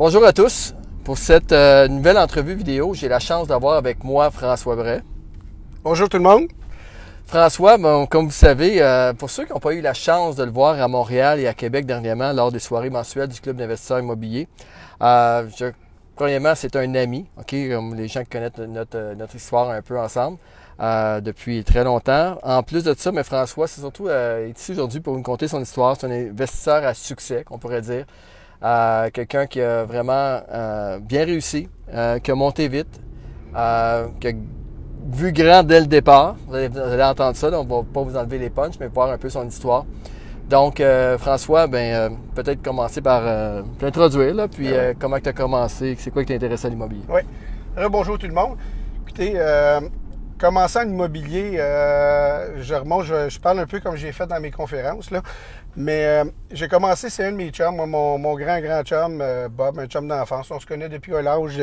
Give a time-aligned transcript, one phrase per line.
[0.00, 0.74] Bonjour à tous.
[1.04, 5.02] Pour cette euh, nouvelle entrevue vidéo, j'ai la chance d'avoir avec moi François Bray.
[5.84, 6.48] Bonjour tout le monde.
[7.26, 10.44] François, bon, comme vous savez, euh, pour ceux qui n'ont pas eu la chance de
[10.44, 13.98] le voir à Montréal et à Québec dernièrement lors des soirées mensuelles du Club d'investisseurs
[13.98, 14.48] immobiliers,
[15.02, 15.66] euh, je,
[16.16, 20.00] premièrement, c'est un ami, ok, comme les gens qui connaissent notre, notre histoire un peu
[20.00, 20.38] ensemble.
[20.80, 22.38] Euh, depuis très longtemps.
[22.42, 25.60] En plus de ça, mais François, c'est surtout euh, ici aujourd'hui pour nous conter son
[25.60, 25.94] histoire.
[25.94, 28.06] C'est un investisseur à succès, qu'on pourrait dire.
[28.62, 31.68] Euh, quelqu'un qui a vraiment euh, bien réussi,
[32.22, 33.00] qui a monté vite,
[33.52, 34.32] qui a
[35.12, 36.36] vu grand dès le départ.
[36.46, 38.86] Vous allez, vous allez, entendre ça, donc on va pas vous enlever les punchs, mais
[38.88, 39.86] voir un peu son histoire.
[40.48, 40.82] Donc,
[41.18, 43.22] François, ben peut-être commencer par
[43.78, 47.02] t'introduire, puis Ah comment tu as commencé, c'est quoi qui t'intéresse à l'immobilier?
[47.08, 47.20] Oui.
[47.90, 48.56] bonjour tout le monde.
[49.02, 49.34] Écoutez,
[50.40, 54.40] commençant en immobilier, euh, je remonte, je, je, parle un peu comme j'ai fait dans
[54.40, 55.22] mes conférences, là.
[55.76, 59.20] Mais euh, j'ai commencé, c'est un de mes chums, moi, mon, mon, grand, grand chum,
[59.20, 60.50] euh, Bob, un chum d'enfance.
[60.50, 61.60] On se connaît depuis l'âge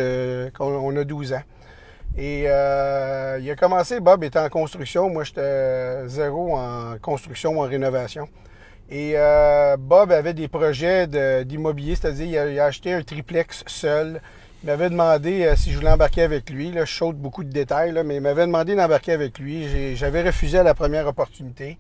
[0.54, 1.44] qu'on on a 12 ans.
[2.18, 5.10] Et euh, il a commencé, Bob était en construction.
[5.10, 8.28] Moi, j'étais zéro en construction, en rénovation.
[8.90, 11.08] Et euh, Bob avait des projets
[11.46, 14.22] d'immobilier, c'est-à-dire il, il a, acheté un triplex seul.
[14.64, 16.72] Il m'avait demandé euh, si je voulais embarquer avec lui.
[16.72, 19.96] Là, je saute beaucoup de détails, là, mais il m'avait demandé d'embarquer avec lui.
[19.96, 21.78] J'avais refusé à la première opportunité.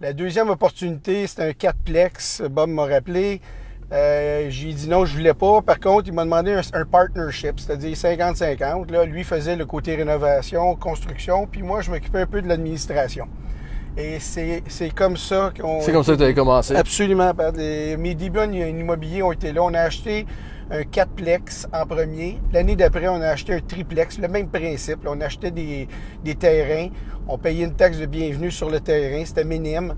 [0.00, 2.46] La deuxième opportunité, c'était un 4plex.
[2.48, 3.40] Bob m'a rappelé.
[3.92, 5.62] Euh, j'ai dit non, je voulais pas.
[5.62, 8.90] Par contre, il m'a demandé un, un partnership, c'est-à-dire 50-50.
[8.92, 13.26] Là, lui faisait le côté rénovation, construction, puis moi, je m'occupais un peu de l'administration.
[13.96, 15.80] Et c'est comme ça qu'on.
[15.80, 16.76] C'est comme ça que tu avais commencé.
[16.76, 17.32] Absolument.
[17.56, 19.62] Mes débuts en immobilier ont été là.
[19.62, 20.26] On a acheté
[20.70, 22.40] un 4plex en premier.
[22.52, 24.18] L'année d'après, on a acheté un triplex.
[24.18, 25.00] Le même principe.
[25.06, 25.88] On achetait des,
[26.24, 26.88] des terrains.
[27.28, 29.24] On payait une taxe de bienvenue sur le terrain.
[29.24, 29.94] C'était minime.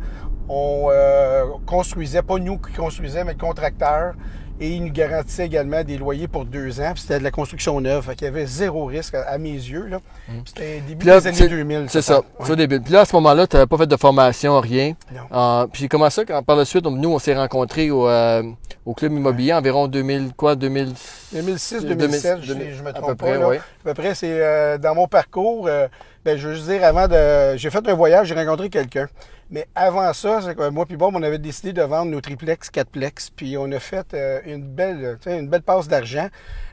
[0.49, 4.15] On euh, construisait, pas nous qui construisions, mais le contracteur.
[4.61, 6.93] Et il nous garantissait également des loyers pour deux ans.
[6.97, 8.05] C'était de la construction neuve.
[8.05, 9.87] Fait qu'il y avait zéro risque à, à mes yeux.
[9.87, 9.99] Là.
[10.29, 10.33] Mmh.
[10.45, 11.87] C'était début là, des années 2000.
[11.89, 12.81] C'est ça, c'est au début.
[12.81, 14.95] Puis là, à ce moment-là, tu n'avais pas fait de formation, rien.
[15.33, 18.43] Euh, puis comment ça, quand, par la suite, nous, on s'est rencontrés au, euh,
[18.85, 19.59] au club immobilier ouais.
[19.59, 20.93] environ 2000, quoi, 2000...
[21.33, 23.27] 2006, 2007, 2000, je, me trompe à peu pas.
[23.27, 23.49] Près, là.
[23.49, 23.57] oui.
[23.57, 25.69] À peu près, c'est euh, dans mon parcours.
[26.33, 27.57] Ben, je veux juste dire, avant de...
[27.57, 29.09] J'ai fait un voyage, j'ai rencontré quelqu'un.
[29.51, 30.41] Mais avant ça,
[30.71, 34.13] moi puis Bob, on avait décidé de vendre nos triplex, quatreplex, puis on a fait
[34.13, 36.29] euh, une belle, une belle passe d'argent.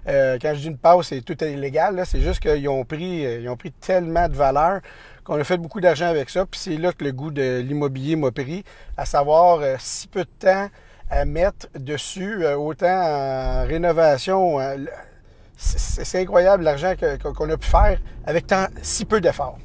[0.08, 2.04] Euh, quand je dis une passe, c'est tout illégal.
[2.06, 4.82] C'est juste qu'ils ont pris, ils ont pris tellement de valeur
[5.24, 6.46] qu'on a fait beaucoup d'argent avec ça.
[6.46, 8.66] Puis c'est là que le goût de l'immobilier m'a pris,
[8.98, 10.70] à savoir euh, si peu de temps
[11.10, 14.60] à mettre dessus, euh, autant en rénovation.
[15.58, 16.94] C'est incroyable l'argent
[17.24, 19.58] qu'on a pu faire avec tant, si peu d'efforts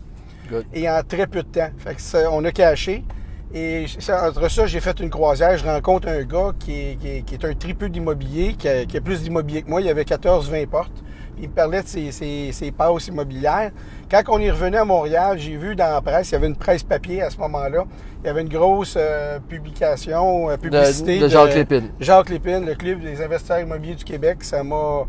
[0.72, 1.70] et en très peu de temps.
[1.78, 3.04] Fait que ça, on a caché.
[3.52, 5.56] Et ça, entre ça, j'ai fait une croisière.
[5.58, 8.84] Je rencontre un gars qui est, qui est, qui est un tripeux d'immobilier, qui a,
[8.84, 9.80] qui a, plus d'immobilier que moi.
[9.80, 11.02] Il y avait 14-20 portes.
[11.42, 13.70] Il me parlait de ses, ses, ses passes immobilières.
[14.10, 16.56] Quand on est revenu à Montréal, j'ai vu dans la presse, il y avait une
[16.56, 17.84] presse papier à ce moment-là.
[18.22, 21.18] Il y avait une grosse euh, publication, euh, publicité.
[21.18, 21.90] De, de Jacques Lépine.
[21.98, 24.44] Jacques Lépine, le Club des investisseurs immobiliers du Québec.
[24.44, 25.06] Ça m'a.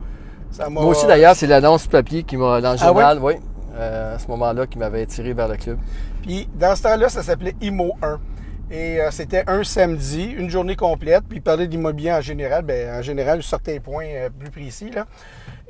[0.70, 3.36] Moi aussi, d'ailleurs, c'est l'annonce papier qui m'a dans le journal, ah ouais?
[3.36, 3.42] oui
[3.78, 5.78] euh, à ce moment-là qui m'avait tiré vers le club.
[6.22, 8.20] Puis dans ce temps-là, ça s'appelait IMO 1.
[8.72, 11.24] Et euh, c'était un samedi, une journée complète.
[11.28, 12.64] Puis il parlait d'immobilier en général.
[12.64, 14.90] Bien, en général, certains points euh, plus précis.
[14.92, 15.06] Là.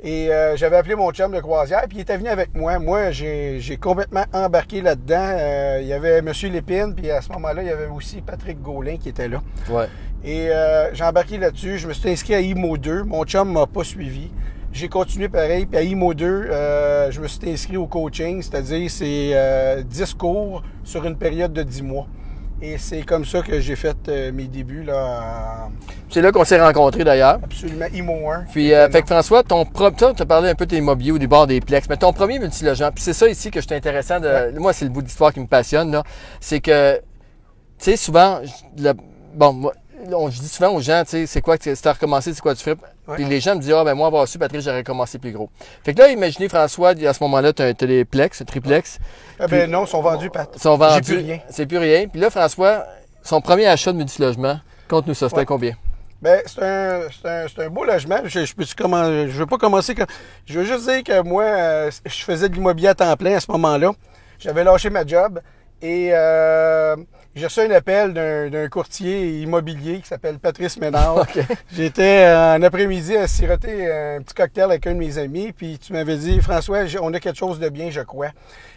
[0.04, 2.78] Et euh, j'avais appelé mon chum de croisière, puis il était venu avec moi.
[2.78, 5.78] Moi, j'ai complètement embarqué là-dedans.
[5.80, 6.32] il y avait M.
[6.52, 9.40] Lépine, puis à ce moment-là, il y avait aussi Patrick Gaulin qui était là.
[9.68, 9.86] Ouais.
[10.24, 10.50] Et
[10.92, 11.78] j'ai embarqué là-dessus.
[11.78, 13.04] Je me suis inscrit à IMO 2.
[13.04, 14.30] Mon chum m'a pas suivi.
[14.72, 15.66] J'ai continué pareil.
[15.66, 20.14] Puis à IMO 2, euh, je me suis inscrit au coaching, c'est-à-dire c'est euh, 10
[20.14, 22.06] cours sur une période de 10 mois.
[22.64, 24.84] Et c'est comme ça que j'ai fait euh, mes débuts.
[24.84, 25.68] là.
[26.08, 27.40] C'est là qu'on s'est rencontrés d'ailleurs.
[27.42, 28.44] Absolument, IMO 1.
[28.52, 30.12] Puis, euh, fait que François, ton propre.
[30.14, 32.12] Tu as parlé un peu de tes immobiliers ou du bord des plex, mais ton
[32.12, 34.28] premier multilogement, puis c'est ça ici que je suis intéressant de.
[34.28, 34.52] Ouais.
[34.52, 36.04] Moi, c'est le bout d'histoire qui me passionne, là.
[36.38, 37.02] C'est que, tu
[37.78, 38.38] sais, souvent,
[38.78, 38.92] le,
[39.34, 39.72] bon, moi,
[40.12, 42.54] on, je dis souvent aux gens, tu sais, c'est quoi, si t'as recommencé, c'est quoi
[42.54, 42.76] tu ferais?
[43.06, 43.16] Ouais.
[43.16, 45.50] Puis les gens me disent, ah, ben moi, avoir su, Patrick, j'aurais commencé plus gros.
[45.84, 48.98] Fait que là, imaginez, François, à ce moment-là, tu as un téléplex, un triplex.
[49.38, 50.48] Ah ben non, ils sont vendus, Pat.
[50.54, 51.02] Ils sont vendus.
[51.02, 51.40] plus rien.
[51.48, 52.06] C'est plus rien.
[52.08, 52.84] Puis là, François,
[53.22, 54.58] son premier achat de multilogement,
[54.88, 55.46] compte-nous ça, c'était ouais.
[55.46, 55.72] combien?
[56.20, 58.20] Ben, c'est un, un, un, beau logement.
[58.24, 60.06] Je, je, peux comment, je veux pas commencer comme.
[60.46, 63.40] Je veux juste dire que moi, euh, je faisais de l'immobilier à temps plein à
[63.40, 63.90] ce moment-là.
[64.38, 65.40] J'avais lâché ma job
[65.82, 66.94] et euh,
[67.34, 71.16] j'ai reçu un appel d'un courtier immobilier qui s'appelle Patrice Ménard.
[71.22, 71.44] Okay.
[71.72, 75.78] J'étais euh, un après-midi à siroter un petit cocktail avec un de mes amis, puis
[75.78, 78.30] tu m'avais dit, François, on a quelque chose de bien, je crois.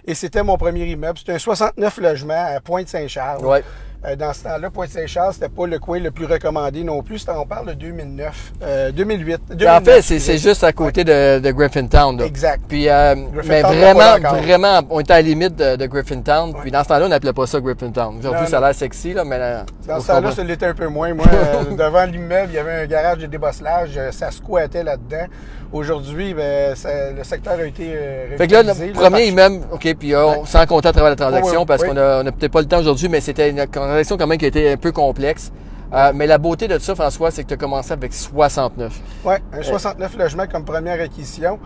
[0.05, 1.17] Et c'était mon premier immeuble.
[1.17, 3.45] C'était un 69 logements à Pointe-Saint-Charles.
[3.45, 3.63] Ouais.
[4.07, 7.25] Euh, dans ce temps-là, Pointe-Saint-Charles, c'était pas le coin le plus recommandé non plus.
[7.27, 9.33] On parle de 2009, euh, 2008.
[9.33, 12.17] en 2009, fait, c'est juste à côté de, de Griffintown.
[12.17, 12.25] là.
[12.25, 12.61] Exact.
[12.67, 13.15] Puis, euh,
[13.45, 16.51] mais vraiment, vraiment, on était à la limite de, de Griffintown.
[16.51, 16.61] Ouais.
[16.61, 18.17] Puis dans ce temps-là, on n'appelait pas ça Griffintown.
[18.19, 20.87] Aujourd'hui, ça a l'air sexy, là, mais là, Dans ce temps-là, ça l'était un peu
[20.87, 21.13] moins.
[21.15, 21.25] Moi,
[21.71, 23.99] devant l'immeuble, il y avait un garage de débosselage.
[24.11, 25.25] Ça squattait là-dedans.
[25.73, 29.65] Aujourd'hui, ben, ça- le secteur a été euh, Fait que là, le premier par- immeuble,
[29.71, 32.23] OK, puis euh, on- sans compter à travers la transaction, Ouais, ouais, parce qu'on a,
[32.23, 34.49] on a peut-être pas le temps aujourd'hui, mais c'était une transaction quand même qui a
[34.49, 35.51] été un peu complexe.
[35.93, 38.93] Euh, mais la beauté de ça, François, c'est que tu as commencé avec 69.
[39.23, 41.59] Ouais, un 69 logements comme première acquisition.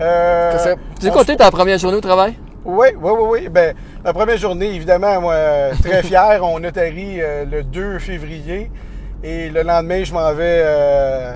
[0.00, 0.52] Euh,
[0.98, 2.34] Tu sais on compter ta première journée au travail?
[2.64, 3.48] Oui, oui, oui, oui.
[3.48, 3.74] Ben,
[4.04, 6.40] la première journée, évidemment, moi, euh, très fier.
[6.42, 8.70] on atterrit euh, le 2 février
[9.22, 11.34] et le lendemain, je m'en vais euh,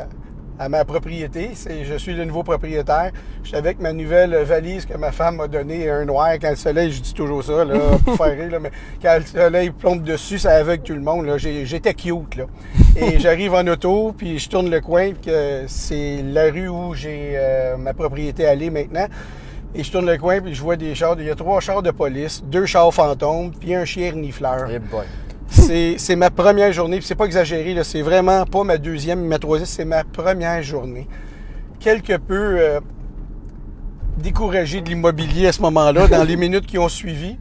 [0.59, 1.51] à ma propriété.
[1.55, 3.11] C'est, je suis le nouveau propriétaire.
[3.43, 6.31] Je suis avec ma nouvelle valise que ma femme m'a donnée, un noir.
[6.41, 7.75] Quand le soleil, je dis toujours ça, là,
[8.05, 8.71] pour faire rire, là, mais
[9.01, 11.27] quand le soleil plombe dessus, ça aveugle tout le monde.
[11.27, 11.39] Là.
[11.39, 12.45] J'ai- j'étais cute, là.
[12.97, 16.95] Et j'arrive en auto, puis je tourne le coin, puis que c'est la rue où
[16.95, 19.07] j'ai euh, ma propriété allée maintenant.
[19.75, 21.15] Et je tourne le coin, puis je vois des chars.
[21.19, 24.67] Il y a trois chars de police, deux chars fantômes, puis un chien renifleur.
[24.73, 25.05] Eh boy.
[25.51, 29.67] C'est ma première journée, c'est pas exagéré, là, c'est vraiment pas ma deuxième, ma troisième,
[29.67, 31.07] c'est ma première journée.
[31.81, 32.81] Quelque peu euh,
[34.19, 37.37] découragé de l'immobilier à ce moment-là, dans les minutes qui ont suivi.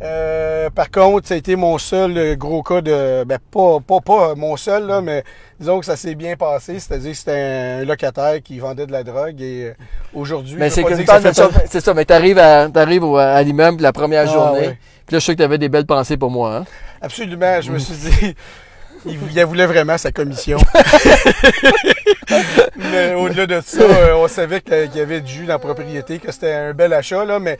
[0.00, 3.24] Euh, par contre, ça a été mon seul euh, gros cas de.
[3.24, 5.24] Ben, pas, pas, pas mon seul, là, mais
[5.58, 6.78] disons que ça s'est bien passé.
[6.78, 9.74] C'est-à-dire que c'était un locataire qui vendait de la drogue et euh,
[10.14, 10.56] aujourd'hui.
[10.56, 14.22] Mais je c'est ça fait c'est ça, mais t'arrives à, t'arrives à l'immeuble la première
[14.28, 14.68] Ah, journée.
[14.68, 14.78] ouais.
[15.06, 16.64] Puis là, je sais que t'avais des belles pensées pour moi, hein?
[17.00, 18.34] Absolument, je me suis dit,
[19.06, 20.58] il, il voulait vraiment sa commission.
[22.76, 26.18] mais au-delà de ça, euh, on savait qu'il y avait du jus dans la propriété,
[26.18, 27.58] que c'était un bel achat, là, mais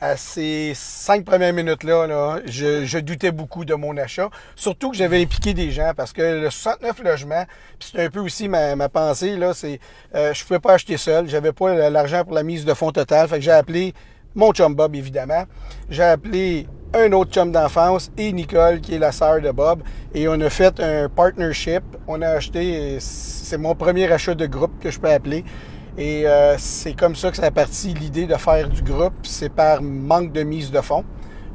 [0.00, 4.28] à ces cinq premières minutes-là, là, je, je doutais beaucoup de mon achat.
[4.54, 7.44] Surtout que j'avais impliqué des gens parce que le 69 logements,
[7.78, 9.80] puis c'est un peu aussi ma, ma pensée, là, c'est
[10.14, 13.28] euh, je pouvais pas acheter seul, j'avais pas l'argent pour la mise de fonds totale,
[13.28, 13.94] fait que j'ai appelé
[14.36, 15.44] mon chum Bob, évidemment.
[15.88, 19.82] J'ai appelé un autre chum d'enfance et Nicole, qui est la sœur de Bob.
[20.14, 21.82] Et on a fait un partnership.
[22.06, 25.42] On a acheté, c'est mon premier achat de groupe que je peux appeler.
[25.98, 29.14] Et euh, c'est comme ça que ça a parti l'idée de faire du groupe.
[29.22, 31.04] C'est par manque de mise de fonds.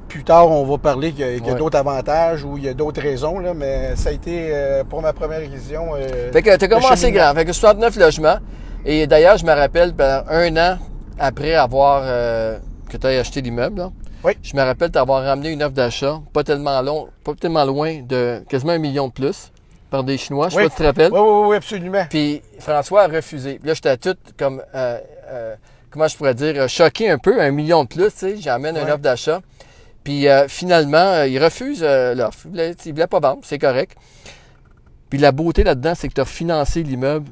[0.08, 3.02] Plus tard, on va parler qu'il y a, d'autres avantages ou il y a d'autres
[3.02, 5.92] raisons, là, mais ça a été euh, pour ma première acquisition.
[5.96, 7.34] euh, Fait que t'as commencé grand.
[7.34, 8.38] Fait que 69 logements.
[8.84, 10.78] Et d'ailleurs, je me rappelle, pendant un an
[11.18, 12.58] après avoir euh,
[12.90, 13.90] que tu as acheté l'immeuble,
[14.26, 14.34] Oui.
[14.42, 18.44] je me rappelle t'avoir ramené une offre d'achat, pas tellement long, pas tellement loin de
[18.50, 19.52] quasiment un million de plus
[19.92, 20.50] par des Chinois.
[20.50, 20.64] Je sais Oui.
[20.64, 21.12] pas si tu te rappelles.
[21.14, 22.06] Oui, oui, oui, absolument.
[22.10, 23.60] Puis François a refusé.
[23.60, 25.00] Puis là, j'étais tout comme, euh,
[25.30, 25.56] euh,
[25.92, 28.38] comment je pourrais dire, euh, choqué un peu, un million de plus, tu sais.
[28.38, 28.90] J'amène une Ouais.
[28.92, 29.42] offre d'achat.
[30.04, 32.40] Puis euh, finalement, il refuse l'offre.
[32.46, 33.96] Il voulait, il voulait pas vendre, c'est correct.
[35.12, 37.30] Puis la beauté là-dedans, c'est que tu as financé l'immeuble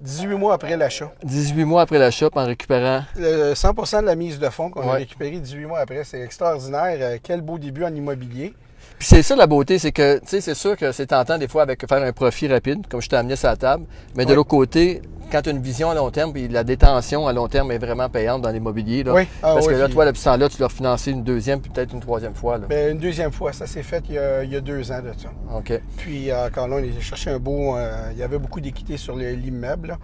[0.00, 1.10] 18 mois après l'achat.
[1.22, 3.04] 18 mois après l'achat en récupérant.
[3.16, 3.72] Le 100
[4.02, 4.98] de la mise de fonds qu'on a Ouais.
[4.98, 7.18] récupéré 18 mois après, c'est extraordinaire.
[7.22, 8.52] Quel beau début en immobilier.
[8.98, 11.48] Puis c'est ça la beauté, c'est que, tu sais, c'est sûr que c'est tentant des
[11.48, 13.84] fois avec faire un profit rapide, comme je t'ai amené sur la table.
[14.16, 17.26] Mais de l'autre côté, quand tu as une vision à long terme, puis la détention
[17.26, 19.02] à long terme est vraiment payante dans l'immobilier.
[19.02, 19.12] là.
[19.14, 19.22] Oui.
[19.42, 21.60] Ah, Parce oui, que là, puis- toi, depuis ce temps-là, tu l'as refinancé une deuxième,
[21.60, 22.56] puis peut-être une troisième fois.
[22.56, 22.66] Là.
[22.68, 25.00] Ben, une deuxième fois, ça s'est fait il y, a, il y a deux ans
[25.00, 25.28] de ça.
[25.54, 25.80] OK.
[25.98, 27.76] Puis euh, encore là, on est cherché un beau.
[27.76, 29.88] euh, il y avait beaucoup d'équité sur le- l'immeuble.
[29.88, 29.98] là.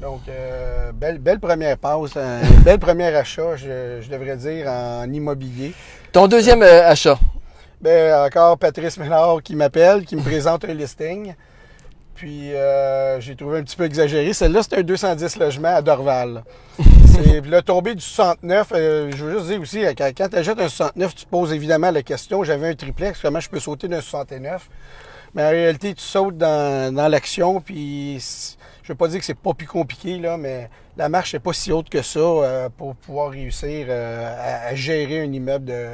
[0.00, 5.10] Donc, euh, belle, belle première passe, un bel premier achat, je, je devrais dire, en
[5.12, 5.72] immobilier.
[6.10, 7.18] Ton deuxième euh, achat?
[7.82, 11.34] Ben, encore Patrice Ménard qui m'appelle, qui me présente un listing.
[12.14, 14.32] Puis, euh, j'ai trouvé un petit peu exagéré.
[14.32, 16.44] Celle-là, c'était un 210 logements à Dorval.
[17.12, 18.68] C'est le tombé du 69.
[18.72, 21.52] euh, je veux juste dire aussi, quand, quand tu achètes un 69, tu te poses
[21.52, 24.68] évidemment la question j'avais un triplex, comment je peux sauter d'un 69
[25.34, 28.18] Mais en réalité, tu sautes dans, dans l'action, puis
[28.84, 31.52] je veux pas dire que c'est pas plus compliqué, là, mais la marche n'est pas
[31.52, 35.88] si haute que ça euh, pour pouvoir réussir euh, à, à gérer un immeuble de,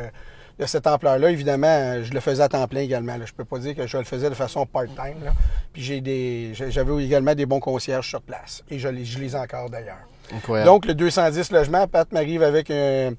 [0.58, 1.30] de cette ampleur-là.
[1.30, 3.16] Évidemment, je le faisais à temps plein également.
[3.16, 3.24] Là.
[3.26, 5.14] Je peux pas dire que je le faisais de façon part-time.
[5.72, 8.62] Puis j'ai des, j'avais également des bons concierges sur place.
[8.70, 9.98] Et je les, je les ai encore d'ailleurs.
[10.34, 10.66] Incroyable.
[10.68, 13.12] Donc, le 210 logements, Pat m'arrive avec un,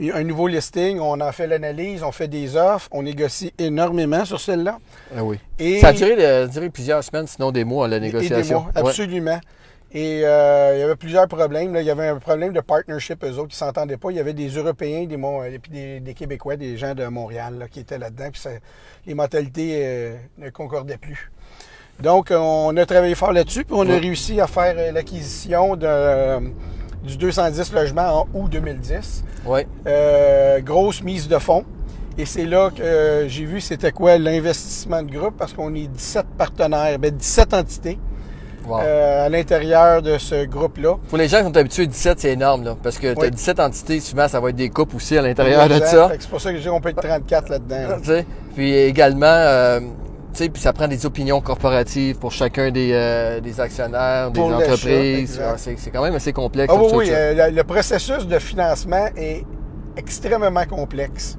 [0.00, 0.98] un nouveau listing.
[0.98, 4.78] On en fait l'analyse, on fait des offres, on négocie énormément sur celle-là.
[5.14, 5.38] Ah oui.
[5.58, 8.60] Et Ça a duré, euh, duré plusieurs semaines, sinon des mois, la et des négociation.
[8.62, 8.92] mois, Ouais.
[9.96, 11.72] Et euh, il y avait plusieurs problèmes.
[11.72, 11.80] là.
[11.80, 14.10] Il y avait un problème de partnership, eux autres, qui ne s'entendaient pas.
[14.10, 17.06] Il y avait des Européens des Mon- et puis des, des Québécois, des gens de
[17.06, 18.28] Montréal là, qui étaient là-dedans.
[18.32, 18.50] Puis ça-
[19.06, 21.30] les mentalités euh, ne concordaient plus.
[22.00, 26.40] Donc, on a travaillé fort là-dessus, puis on a réussi à faire euh, l'acquisition euh,
[27.04, 29.22] du 210 logements en août 2010.
[29.46, 29.68] Ouais.
[29.86, 31.64] Euh, grosse mise de fonds.
[32.18, 36.26] Et c'est là que j'ai vu c'était quoi l'investissement de groupe parce qu'on est 17
[36.36, 37.98] partenaires, ben 17 entités
[38.66, 38.80] Wow.
[38.82, 40.96] euh, à l'intérieur de ce groupe-là.
[41.08, 42.76] Pour les gens qui sont habitués, 17, c'est énorme, là.
[42.82, 43.30] Parce que tu as Oui.
[43.30, 46.10] 17 entités, souvent, ça va être des couples aussi à l'intérieur de ça.
[46.18, 47.88] C'est pour ça que dis qu'on peut être 34 là-dedans.
[47.88, 47.96] là.
[48.02, 48.26] Tu sais.
[48.54, 49.86] Puis également, euh, tu
[50.34, 54.52] sais, puis ça prend des opinions corporatives pour chacun des, euh, des actionnaires, des Pour
[54.54, 55.40] entreprises.
[55.56, 56.72] C'est quand même assez complexe.
[56.74, 59.44] Ah oui, oui, euh, le, le processus de financement est
[59.96, 61.36] extrêmement complexe.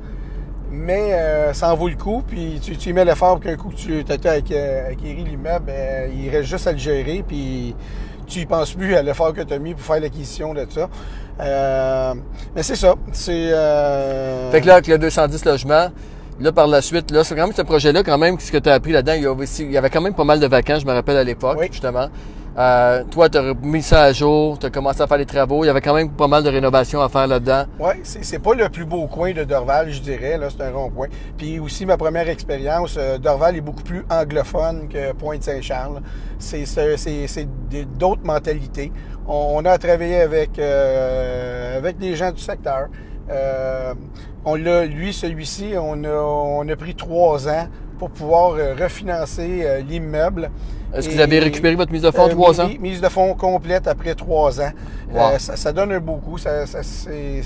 [0.77, 3.70] Mais euh, ça en vaut le coup, puis tu, tu y mets l'effort qu'un coup
[3.70, 7.74] que tu as acquéri l'immeuble, euh, il reste juste à le gérer, puis
[8.27, 10.89] tu y penses plus à l'effort que tu as mis pour faire l'acquisition de ça.
[11.39, 12.13] Euh,
[12.55, 12.96] mais c'est ça.
[13.12, 13.32] C'est.
[13.51, 15.88] euh, Fait que là, avec le 210 logements,
[16.39, 18.70] là, par la suite, là, c'est quand même ce projet-là, quand même, ce que tu
[18.70, 20.48] as appris là-dedans, il y, avait aussi- il y avait quand même pas mal de
[20.48, 21.67] vacances, je me rappelle à l'époque, Oui.
[21.72, 22.08] justement.
[22.57, 25.65] Euh, toi, tu as mis ça à jour, tu as commencé à faire les travaux,
[25.65, 27.65] il y avait quand même pas mal de rénovations à faire là-dedans.
[27.79, 30.38] Oui, c'est pas le plus beau coin de Dorval, je dirais.
[30.38, 31.07] Là, c'est un rond-point.
[31.38, 36.01] Puis aussi, ma première expérience, euh, Dorval est beaucoup plus anglophone que Pointe-Saint-Charles.
[36.39, 36.63] C'est
[37.97, 38.91] d'autres mentalités.
[39.27, 42.88] On, on a travaillé avec, euh, avec des gens du secteur.
[43.29, 43.93] Euh,
[44.45, 49.62] on l'a, lui, celui-ci, on a, on a pris trois ans pour pouvoir euh, refinancer
[49.63, 50.51] euh, l'immeuble.
[50.95, 52.67] Est-ce que vous avez récupéré votre mise de fonds euh, trois ans?
[52.67, 54.71] mi- Mise de fonds complète après trois ans.
[55.13, 55.19] Wow.
[55.33, 56.37] Euh, ça, ça donne un beau coup.
[56.37, 57.41] Ça, ça- c'est,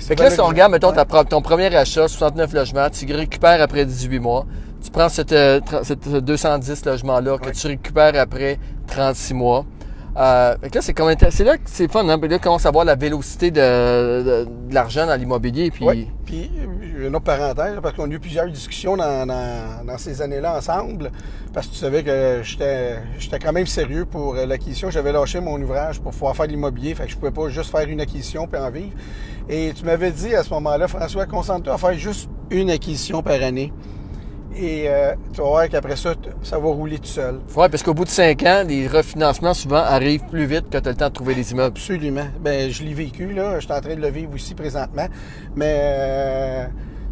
[0.00, 3.60] Fait que là, si on regarde, mettons, ta ton premier achat, 69 logements, tu récupères
[3.60, 4.46] après 18 mois.
[4.82, 9.64] Tu prends cette, euh, cette 210 logements-là que tu récupères après 36 mois.
[10.16, 12.18] Euh, là, c'est comme c'est là que c'est fun, hein?
[12.18, 15.70] Puis là, on commence à voir la vélocité de, de- de l'argent dans l'immobilier.
[15.70, 16.08] Puis, Oui.
[16.24, 20.22] Puis, euh, une autre parenthèse, parce qu'on a eu plusieurs discussions dans, dans- dans ces
[20.22, 21.10] années-là ensemble,
[21.52, 24.88] parce que tu savais que j'étais j'étais quand même sérieux pour euh, l'acquisition.
[24.90, 27.70] J'avais lâché mon ouvrage pour pouvoir faire de l'immobilier, fait que je pouvais pas juste
[27.70, 28.92] faire une acquisition puis en vivre.
[29.50, 33.42] Et tu m'avais dit à ce moment-là, François, concentre-toi à faire juste une acquisition par
[33.42, 33.70] année.
[34.58, 37.40] Et euh, tu vas voir qu'après ça, ça va rouler tout seul.
[37.54, 40.88] Ouais, parce qu'au bout de 5 ans, les refinancements souvent arrivent plus vite que tu
[40.88, 41.76] as le temps de trouver les immeubles.
[41.76, 42.26] Absolument.
[42.40, 43.56] Ben, je l'ai vécu, là.
[43.60, 45.08] Je suis en train de le vivre aussi présentement.
[45.54, 46.66] Mais euh,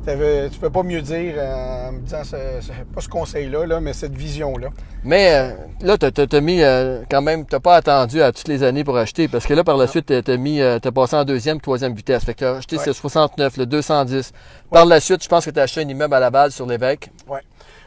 [0.06, 3.80] tu peux pas mieux dire euh, en me disant ce, ce- pas ce conseil-là, là,
[3.80, 4.68] mais cette vision-là.
[5.02, 8.48] Mais euh, là, t'as, t'as- t'as mis euh, quand même, t'as pas attendu à toutes
[8.48, 11.16] les années pour acheter, parce que là, par la suite, t'as, t'as mis, t'as passé
[11.16, 12.24] en deuxième, troisième vitesse.
[12.24, 12.84] Fait que t'as acheté Ouais.
[12.84, 14.32] ce 69, le 210.
[14.70, 17.10] Par la suite, je pense que t'as acheté un immeuble à Laval sur l'évêque.
[17.28, 17.40] Ouais.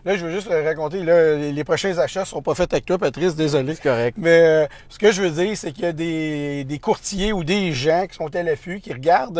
[0.06, 3.36] Là, je veux juste raconter, là, les, prochains achats sont pas faits avec toi, Patrice,
[3.36, 3.76] désolé.
[3.76, 4.16] C'est correct.
[4.18, 7.44] Mais euh, ce que je veux dire, c'est qu'il y a des, des courtiers ou
[7.44, 9.40] des gens qui sont à l'affût, qui regardent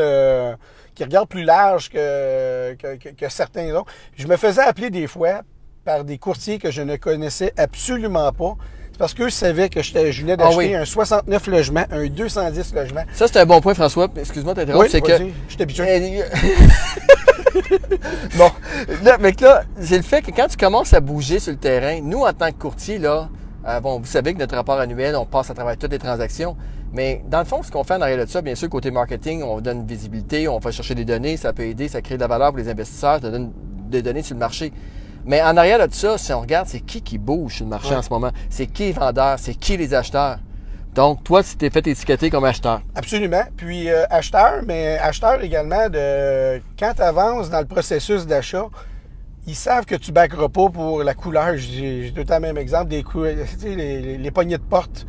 [0.98, 3.92] qui regardent plus large que, que, que- que certains autres.
[4.16, 5.42] Je me faisais appeler des fois
[5.86, 8.56] par des courtiers que je ne connaissais absolument pas.
[8.92, 10.74] C'est parce qu'eux savaient que je venais Ah d'acheter oui.
[10.76, 13.04] un 69 logements, un 210 logements.
[13.14, 14.08] Ça, c'est un bon point, François.
[14.18, 14.86] Excuse-moi de t'interrompre.
[14.86, 15.16] Oui, c'est que.
[15.18, 15.86] je suis habitué.
[18.38, 18.50] bon,
[19.04, 22.00] là, mais là, c'est le fait que quand tu commences à bouger sur le terrain,
[22.02, 23.30] nous, en tant que courtier, là,
[23.68, 26.58] euh, bon, vous savez que notre rapport annuel, on passe à travers toutes les transactions.
[26.94, 29.44] Mais dans le fond, ce qu'on fait en arrière de ça, bien sûr, côté marketing,
[29.44, 32.28] on donne visibilité, on fait chercher des données, ça peut aider, ça crée de la
[32.28, 33.52] valeur pour les investisseurs, ça donne
[33.90, 34.72] des données sur le marché.
[35.26, 37.90] Mais en arrière de ça, si on regarde, c'est qui qui bouge sur le marché
[37.90, 37.96] Ouais.
[37.98, 38.32] en ce moment?
[38.50, 39.38] C'est qui les vendeurs?
[39.40, 40.40] C'est qui les acheteurs?
[40.96, 42.82] Donc, toi, tu t'es fait étiqueter comme acheteur.
[42.96, 43.44] Absolument.
[43.56, 48.66] Puis euh, acheteur, mais acheteur également de quand tu avances dans le processus d'achat,
[49.46, 51.56] ils savent que tu backeras pas pour la couleur.
[51.58, 53.26] J'ai tout le temps le même exemple, des cou-
[53.60, 55.06] tu sais, les, les- les poignées de porte.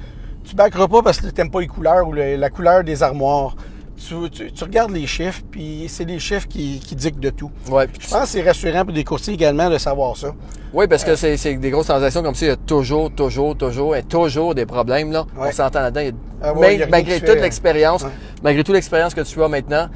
[0.49, 3.02] Tu backeras pas parce que tu n'aimes pas les couleurs ou le- la couleur des
[3.02, 3.55] armoires.
[3.99, 7.50] Tu, tu- tu regardes les chiffres, puis c'est les chiffres qui, qui dictent de tout.
[7.69, 10.33] Ouais, puis Je pense que c'est rassurant pour des courtiers également de savoir ça.
[10.73, 13.57] Oui, parce que c'est c'est des grosses transactions comme ça, il y a toujours, toujours,
[13.57, 15.11] toujours, et toujours des problèmes.
[15.11, 15.26] Là.
[15.37, 15.49] Ouais.
[15.49, 16.17] On s'entend là-dedans.
[16.40, 18.07] Ah ouais, malgré toute l'expérience,
[18.43, 19.88] malgré toute l'expérience que tu as maintenant,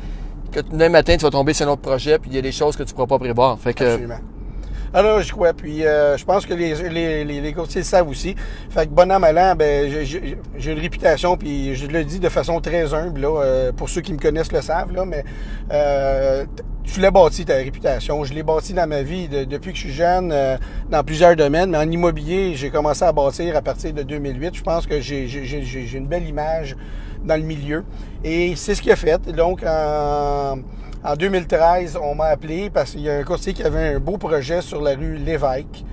[0.50, 2.52] que demain matin, tu vas tomber sur un autre projet, puis il y a des
[2.52, 3.56] choses que tu ne pourras pas prévoir.
[3.61, 4.18] Fait que, Absolument.
[4.94, 5.52] Alors, je crois.
[5.54, 8.34] Puis, euh, je pense que les, les, les, les courtiers le savent aussi.
[8.70, 10.37] Fait que, bon an, mal an, ben, j'ai-
[10.72, 14.12] une réputation, puis je le dis de façon très humble, là, euh, pour ceux qui
[14.12, 15.25] me connaissent le savent, là, mais
[15.72, 16.44] euh,
[16.84, 18.22] tu l'as bâti, ta réputation.
[18.25, 20.56] Je l'ai bâti dans ma vie de- depuis que je suis jeune, euh,
[20.90, 24.54] dans plusieurs domaines, mais en immobilier, j'ai commencé à bâtir à partir de 2008.
[24.54, 25.26] Je pense que j'ai
[25.94, 26.76] une belle image
[27.25, 27.84] dans le milieu.
[28.25, 29.22] Et c'est ce qu'il a fait.
[29.32, 30.58] Donc, en...
[31.04, 34.18] En 2013, on m'a appelé parce qu'il y a un courtier qui avait un beau
[34.18, 35.85] projet sur la rue Lévesque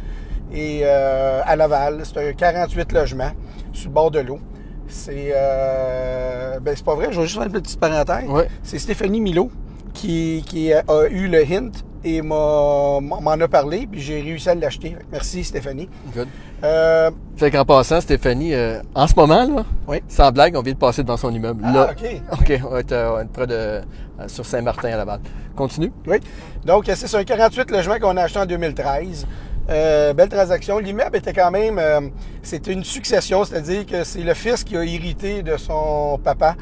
[0.53, 2.03] et euh, à Laval.
[2.03, 3.31] C'est un 48 logements
[3.73, 4.39] sur le bord de l'eau.
[4.87, 8.29] C'est euh, ben c'est pas vrai, je vais juste faire une petite parenthèse.
[8.29, 8.47] Ouais.
[8.61, 9.49] C'est Stéphanie Milo
[9.93, 11.71] qui, qui a eu le hint
[12.03, 14.95] et m'en a parlé, puis j'ai réussi à l'acheter.
[15.11, 15.89] Merci Stéphanie.
[16.15, 16.27] Good.
[16.63, 20.01] Euh, Fait qu'en passant, Stéphanie, euh, en ce moment, là, Oui.
[20.09, 21.61] sans blague, on vient de passer devant son immeuble.
[21.65, 21.91] ah, là.
[21.91, 22.21] OK.
[22.41, 23.81] OK, on va être, euh, on va être près de, euh,
[24.27, 25.19] sur Saint-Martin à Laval.
[25.55, 25.91] Continue.
[26.07, 26.17] Oui.
[26.65, 29.25] Donc, euh, c'est un 48 logements qu'on a acheté en 2013.
[29.69, 30.79] Euh, belle transaction.
[30.79, 31.77] L'immeuble était quand même...
[31.79, 32.01] euh,
[32.41, 36.55] c'était une succession, c'est-à-dire que c'est le fils qui a hérité de son papa.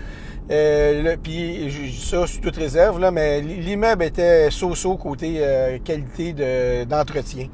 [0.52, 6.84] Euh, puis ça, sous toute réserve, là, mais l'immeuble était so-so côté euh, qualité de-
[6.86, 7.48] d'entretien.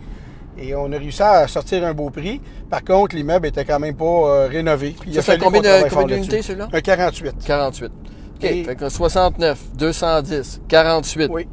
[0.57, 2.39] Et on a réussi à sortir un beau prix.
[2.69, 4.95] Par contre, l'immeuble était quand même pas euh, rénové.
[5.07, 5.43] Il a Ça fait fallu
[5.91, 6.67] combien d'unités, celui-là?
[6.71, 7.35] Un 48.
[7.45, 7.85] 48.
[7.85, 11.29] OK, Et- fait que 69, 210, 48.
[11.33, 11.47] Oui.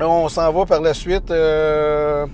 [0.00, 1.30] On s'en va par la suite.
[1.30, 2.26] euh,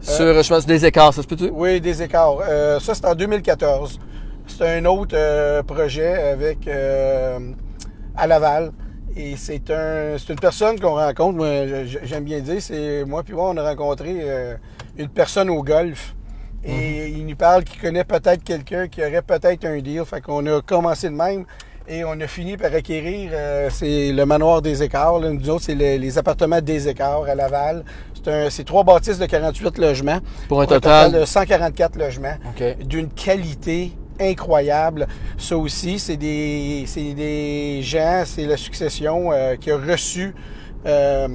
[0.00, 1.50] Sur, je pense, des écarts, ça se peut-tu?
[1.52, 2.38] Oui, des écarts.
[2.48, 3.98] Euh, ça, c'est en 2014.
[4.46, 7.38] C'est un autre euh, projet avec euh,
[8.16, 8.72] à Laval.
[9.16, 11.44] Et c'est un, c'est une personne qu'on rencontre.
[12.04, 14.54] J'aime bien dire, c'est moi puis moi, on a rencontré euh,
[14.96, 16.14] une personne au golf.
[16.62, 20.04] Et il nous parle qu'il connaît peut-être quelqu'un qui aurait peut-être un deal.
[20.04, 21.44] Fait qu'on a commencé de même.
[21.88, 25.18] Et on a fini par acquérir, euh, c'est le manoir des écarts.
[25.18, 25.30] Là.
[25.30, 27.84] Nous autres, c'est le- les appartements des écarts à Laval.
[28.14, 30.18] C'est un- c'est trois bâtisses de 48 logements.
[30.48, 32.34] Pour un total- de 144 logements.
[32.50, 32.84] OK.
[32.86, 35.08] D'une qualité incroyable.
[35.38, 40.34] Ça aussi, c'est des, c'est des gens, c'est la succession euh, qui a reçu
[40.86, 41.26] euh,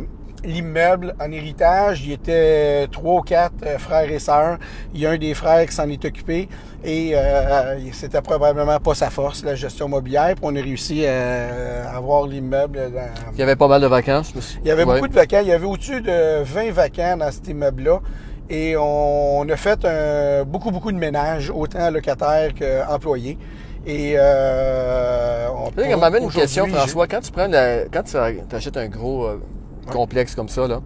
[0.45, 2.01] l'immeuble en héritage.
[2.03, 4.57] Il y était trois ou quatre euh, frères et sœurs.
[4.93, 6.47] Il y a un des frères qui s'en est occupé
[6.83, 10.35] et euh, c'était probablement pas sa force, la gestion mobilière.
[10.35, 14.33] Puis on a réussi à avoir l'immeuble dans, Il y avait pas mal de vacances.
[14.63, 14.95] il y avait Ouais.
[14.95, 15.39] beaucoup de vacants.
[15.41, 17.99] Il y avait au-dessus de 20 vacants dans cet immeuble-là.
[18.49, 23.39] Et on a fait un- beaucoup, beaucoup de ménages, autant locataires qu'employés.
[23.87, 27.07] Et euh, on ça m'amène une question, François.
[27.07, 28.17] Quand tu prends la- quand tu
[28.55, 29.27] achètes un gros
[29.87, 30.81] euh, complexe comme ça, là,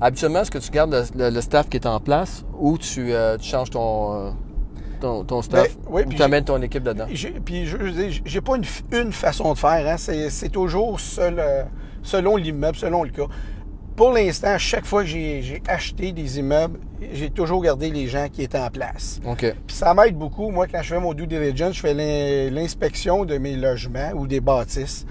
[0.00, 3.12] habituellement, est-ce que tu gardes le, le- le staff qui est en place ou tu,
[3.12, 4.30] euh, tu changes ton, euh,
[5.00, 7.06] ton, ton staff Ben, oui, ou tu amènes ton équipe dedans?
[7.44, 7.92] Puis je veux
[8.24, 9.86] j'ai pas une, une façon de faire.
[9.86, 9.96] Hein.
[9.98, 11.62] C'est, c'est toujours seul, euh,
[12.02, 13.26] selon l'immeuble, selon le cas.
[13.96, 16.80] Pour l'instant, chaque fois que j'ai, j'ai acheté des immeubles,
[17.12, 19.20] j'ai toujours gardé les gens qui étaient en place.
[19.24, 19.38] OK.
[19.68, 20.50] Puis ça m'aide beaucoup.
[20.50, 24.26] Moi, quand je fais mon due diligence, je fais l'in- l'inspection de mes logements ou
[24.26, 25.06] des bâtisses.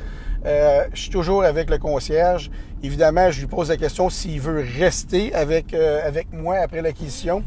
[0.46, 2.52] Euh, je suis toujours avec le concierge.
[2.84, 7.42] Évidemment, je lui pose la question s'il veut rester avec, euh, avec moi après l'acquisition.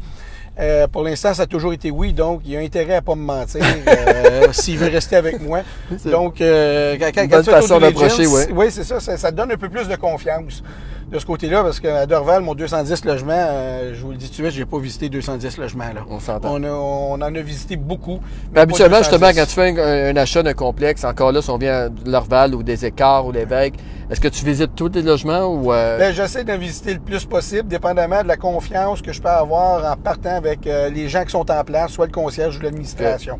[0.59, 3.21] Euh, pour l'instant, ça a toujours été oui, donc il a intérêt à pas me
[3.21, 5.61] mentir euh, s'il veut rester avec moi.
[6.05, 8.47] Donc, euh, quand, quand, quand bonne tu façon d'approcher, ouais.
[8.51, 9.15] Oui, c'est ça, ça.
[9.17, 10.63] ça donne un peu plus de confiance
[11.09, 14.41] de ce côté-là, parce qu'à Dorval, mon 210 logements, euh, je vous le dis tout
[14.41, 15.85] de suite, j'ai pas visité 210 logements.
[15.95, 16.01] Là.
[16.09, 16.49] On s'entend.
[16.55, 18.19] On, a- on en a visité beaucoup.
[18.53, 19.39] Mais habituellement, justement, 210.
[19.39, 22.53] quand tu fais un, un achat d'un complexe, encore là, si on vient de l'Orval
[22.55, 23.75] ou des Écarts ou l'évêque,
[24.09, 25.71] est-ce que tu visites tous les logements ou...
[25.71, 29.29] euh, Ben, j'essaie d'en visiter le plus possible, dépendamment de la confiance que je peux
[29.29, 32.61] avoir en partant avec euh, les gens qui sont en place, soit le concierge ou
[32.61, 33.39] l'administration.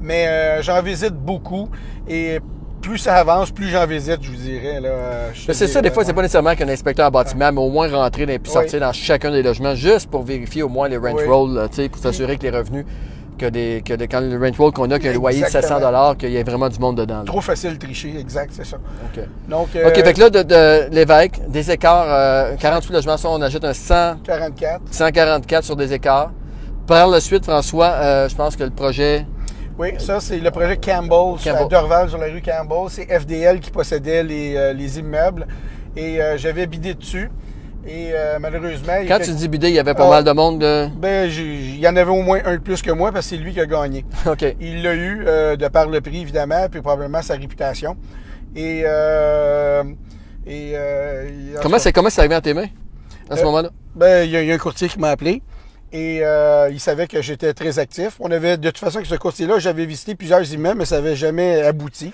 [0.00, 1.68] Mais euh, j'en visite beaucoup
[2.08, 2.38] et
[2.82, 4.80] plus ça avance, plus j'en visite, je vous dirais.
[5.52, 8.26] C'est ça, des fois, c'est pas nécessairement qu'un inspecteur en bâtiment, mais au moins rentrer
[8.26, 8.52] dans- puis Oui.
[8.52, 11.24] sortir dans chacun des logements juste pour vérifier au moins les rent Oui.
[11.26, 12.84] rolls, là, tu sais, pour s'assurer que les revenus,
[13.38, 15.40] que, des, que des- quand le rent roll qu'on a, qu'il y a un loyer
[15.40, 15.80] de Exactement.
[15.80, 17.18] 700 qu'il y ait vraiment du monde dedans.
[17.18, 17.24] là.
[17.24, 18.76] Trop facile de tricher, exact, c'est ça.
[18.76, 19.22] OK.
[19.48, 23.28] Donc, OK, euh, fait que là, de, de l'évêque, des écarts, euh, 48 logements, ça,
[23.30, 24.82] on achète un 100, 44.
[24.90, 26.30] 144 sur des écarts.
[26.86, 29.24] Par la suite, François, euh, je pense que le projet...
[29.78, 31.68] Oui, ça, c'est le projet Campbell, à Campbell.
[31.68, 32.88] Dorval, sur la rue Campbell.
[32.90, 35.46] C'est FDL qui possédait les, euh, les immeubles.
[35.96, 37.30] Et euh, j'avais bidé dessus.
[37.86, 38.92] Et euh, malheureusement...
[39.08, 40.10] Quand tu dis bidé, il y avait pas Ah.
[40.10, 40.86] mal de monde de...
[40.96, 43.30] Ben, j'ai- il y en avait au moins un de plus que moi parce que
[43.36, 44.04] c'est lui qui a gagné.
[44.26, 44.44] OK.
[44.60, 47.96] Il l'a eu euh, de par le prix, évidemment, puis probablement sa réputation.
[48.54, 48.82] Et.
[48.84, 49.82] Euh,
[50.46, 51.28] et euh,
[51.62, 52.66] Comment c'est comment c'est arrivé à tes mains,
[53.30, 53.70] à ce Euh, moment-là?
[53.94, 55.40] Ben, il y, y a un courtier qui m'a appelé.
[55.92, 58.16] Et euh, il savait que j'étais très actif.
[58.20, 61.16] On avait, de toute façon, avec ce courtier-là, j'avais visité plusieurs immeubles, mais ça n'avait
[61.16, 62.12] jamais abouti.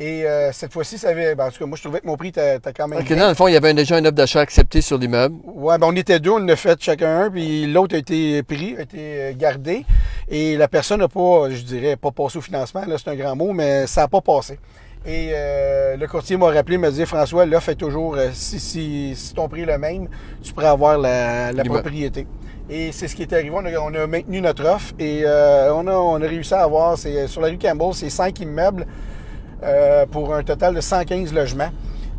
[0.00, 1.34] Et euh, cette fois-ci, ça avait.
[1.34, 3.00] Ben, en tout cas, moi, je trouvais que mon prix était quand même.
[3.00, 3.16] OK, bien.
[3.16, 5.34] dans le fond, il y avait déjà une offre d'achat acceptée sur l'immeuble.
[5.44, 8.44] Ouais, ben on était deux, on en a fait chacun un, puis l'autre a été
[8.44, 9.84] pris, a été euh, gardé.
[10.28, 13.34] Et la personne n'a pas, je dirais, pas passé au financement, là, c'est un grand
[13.34, 14.60] mot, mais ça n'a pas passé.
[15.04, 19.14] Et euh, le courtier m'a rappelé, m'a dit François, l'offre est toujours, euh, si, si,
[19.16, 20.08] si ton prix est le même,
[20.42, 22.26] tu pourrais avoir la, la propriété.
[22.70, 23.50] Et c'est ce qui est arrivé.
[23.52, 26.62] On a, on a maintenu notre offre et euh, on, a, on a réussi à
[26.64, 28.86] avoir, c'est, sur la rue Campbell, c'est cinq immeubles
[29.62, 31.70] euh, pour un total de 115 logements,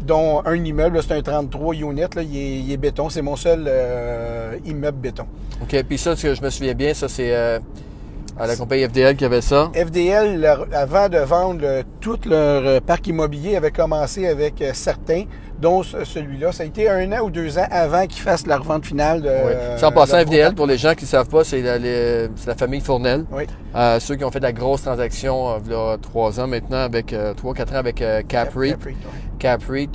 [0.01, 3.09] dont un immeuble, c'est un 33 units, là, il, est, il est béton.
[3.09, 5.25] C'est mon seul euh, immeuble béton.
[5.62, 7.59] OK, puis ça, ce que je me souviens bien, ça, c'est euh,
[8.39, 9.69] à la compagnie FDL qui avait ça.
[9.75, 14.71] FDL, leur- avant de vendre le- tout leur euh, parc immobilier, avait commencé avec euh,
[14.73, 15.25] certains
[15.60, 16.52] dont ce- celui-là.
[16.52, 19.30] Ça a été un an ou deux ans avant qu'ils fassent la revente finale de.
[19.30, 19.54] Oui.
[19.93, 23.26] Passant, de- FDL, pour les gens qui ne savent pas, c'est la, famille Fournel.
[23.32, 23.43] Oui.
[23.76, 26.48] Euh, ceux qui ont fait de la grosse transaction euh, il y a trois ans
[26.48, 28.22] maintenant, avec euh, trois, quatre ans avec euh,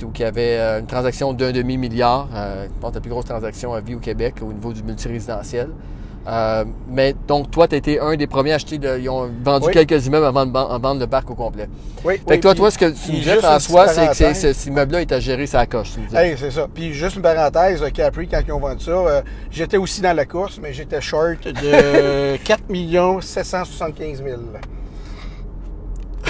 [0.03, 2.27] où il y avait euh, une transaction d'un demi-milliard.
[2.33, 5.69] Je pense la plus grosse transaction à vie au Québec au niveau du multirésidentiel.
[6.27, 8.77] Euh, mais donc, toi, tu été un des premiers à acheter.
[8.79, 9.73] de- ils ont vendu Oui.
[9.73, 11.67] quelques immeubles avant de, vendre le parc au complet.
[12.03, 14.65] Oui, Fait oui, que toi, toi, ce que tu me disais, François, c'est que cet
[14.65, 15.91] immeuble-là est à gérer sa coche.
[16.09, 16.15] tu.
[16.17, 16.67] Hey, c'est ça.
[16.73, 20.15] Puis juste une parenthèse, euh, Capri, quand ils ont vendu ça, euh, j'étais aussi dans
[20.15, 22.63] la course, mais j'étais short de 4
[23.21, 24.37] 775 000.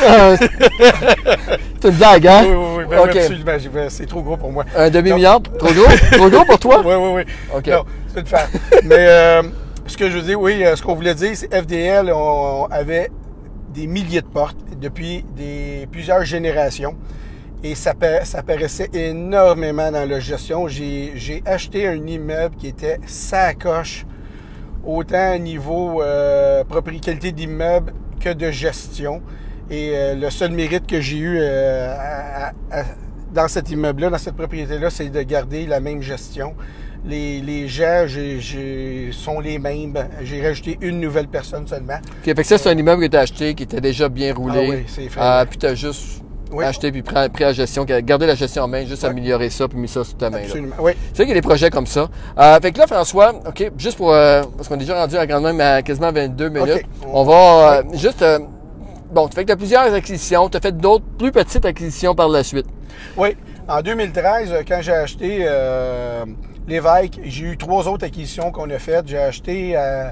[0.03, 0.36] Euh,
[1.81, 2.43] c'est une blague, hein?
[2.45, 3.15] Oui, oui, oui, OK.
[3.15, 3.58] absolument.
[3.58, 4.65] j'ai- ben, C'est trop gros pour moi.
[4.75, 5.41] Un demi-milliard?
[5.41, 5.86] Trop gros?
[6.12, 6.81] Trop gros pour toi?
[6.86, 7.34] Oui, oui, oui.
[7.55, 7.67] OK.
[7.67, 8.49] Non, c'est une faire.
[8.84, 9.41] Mais euh,
[9.88, 13.12] ce que je dire, oui, euh, ce qu'on voulait dire, c'est FDL, on avait
[13.74, 16.95] des milliers de portes depuis des, plusieurs générations.
[17.63, 17.93] Et ça,
[18.24, 20.67] ça paraissait énormément dans la gestion.
[20.67, 24.06] J'ai acheté un immeuble qui était sacoche,
[24.86, 29.21] autant au niveau euh, propriété d'immeuble que de gestion.
[29.69, 31.95] Et euh, le seul mérite que j'ai eu euh,
[33.34, 36.54] dans cet immeuble-là, dans cette propriété-là, c'est de garder la même gestion.
[37.07, 38.05] Les, les gens
[39.11, 39.93] sont les mêmes.
[40.23, 41.97] J'ai rajouté une nouvelle personne seulement.
[41.97, 44.33] OK, fait que ça, c'est un immeuble que tu as acheté qui était déjà bien
[44.33, 44.65] roulé.
[44.67, 45.19] Ah oui, c'est fait.
[45.21, 46.65] Euh, puis tu as juste Oui.
[46.65, 49.09] acheté puis pris, pris la gestion, gardé la gestion en main, juste Ouais.
[49.09, 50.37] améliorer ça puis mis ça sous ta main.
[50.37, 50.43] là.
[50.45, 50.75] Absolument.
[50.79, 50.93] Oui.
[50.93, 52.09] Tu sais qu'il y a des projets comme ça.
[52.39, 54.11] Euh, fait que là, François, OK, juste pour.
[54.11, 56.85] euh, parce qu'on est déjà rendu à quand même à quasiment 22 minutes.
[57.07, 58.23] On va euh, juste.
[58.23, 58.39] euh,
[59.11, 60.49] bon, tu fais que tu as plusieurs acquisitions.
[60.49, 62.65] Tu as fait d'autres plus petites acquisitions par la suite.
[63.15, 63.37] Oui.
[63.67, 65.45] En 2013, euh, quand j'ai acheté
[66.67, 69.08] l'évêque, j'ai eu trois autres acquisitions qu'on a faites.
[69.08, 70.10] J'ai acheté euh,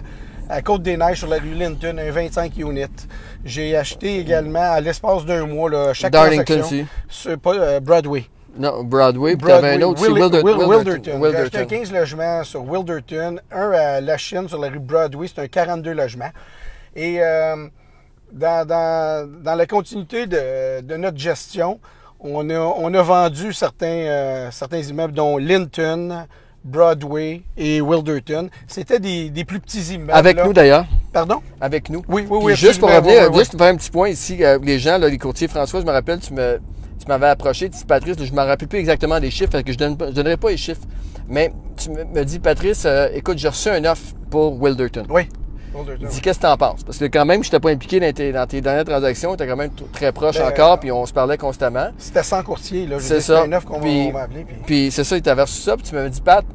[0.50, 2.86] à Côte-des-Neiges sur la rue Linton un 25 units.
[3.46, 6.62] J'ai acheté également à l'espace d'un mois là, chaque Darlington,
[7.10, 8.26] sur pas, euh, Broadway.
[8.58, 9.36] Non, Broadway.
[9.36, 11.20] Puis tu avais un autre, c'est Wil- Wilder- Wil- Wilderton.
[11.20, 11.32] Wilderton.
[11.32, 11.78] J'ai acheté Wilderton.
[11.80, 15.92] 15 logements sur Wilderton, un à La Chine sur la rue Broadway, c'est un 42
[15.94, 16.30] logements.
[16.96, 17.68] Et euh,
[18.32, 21.80] dans, dans, dans la continuité de, de notre gestion,
[22.20, 26.28] on a, on a vendu certains, euh, certains immeubles, dont Linton,
[26.64, 28.50] Broadway et Wilderton.
[28.68, 30.12] C'était des, des plus petits immeubles.
[30.12, 30.46] Avec là.
[30.46, 30.86] nous d'ailleurs.
[31.12, 31.42] Pardon?
[31.62, 32.04] Avec nous.
[32.08, 32.56] Oui, oui, oui.
[32.56, 33.40] juste pour revenir, oui, oui, oui.
[33.40, 35.92] juste faire un petit point ici, euh, les gens, là, les courtiers François, je me
[35.92, 36.60] rappelle, tu me,
[37.00, 39.64] tu m'avais approché, tu dis Patrice, je ne me rappelle plus exactement des chiffres, parce
[39.64, 40.82] que je ne donnerai pas les chiffres.
[41.28, 45.06] Mais tu me, me dis, Patrice, euh, écoute, j'ai reçu un offre pour Wilderton.
[45.10, 45.28] Oui.
[46.10, 46.84] Dis, qu'est-ce que t'en penses?
[46.84, 49.36] Parce que quand même, je n'étais pas impliqué dans tes, dans tes dernières transactions, tu
[49.44, 51.88] étais quand même très proche Ben, encore, puis on se parlait constamment.
[51.98, 52.98] C'était 100 courtiers, là.
[53.00, 53.46] C'est ça.
[53.66, 53.80] qu'on
[54.66, 56.46] Puis- c'est ça, il t'avait reçu ça, puis tu m'avais dit, Pat,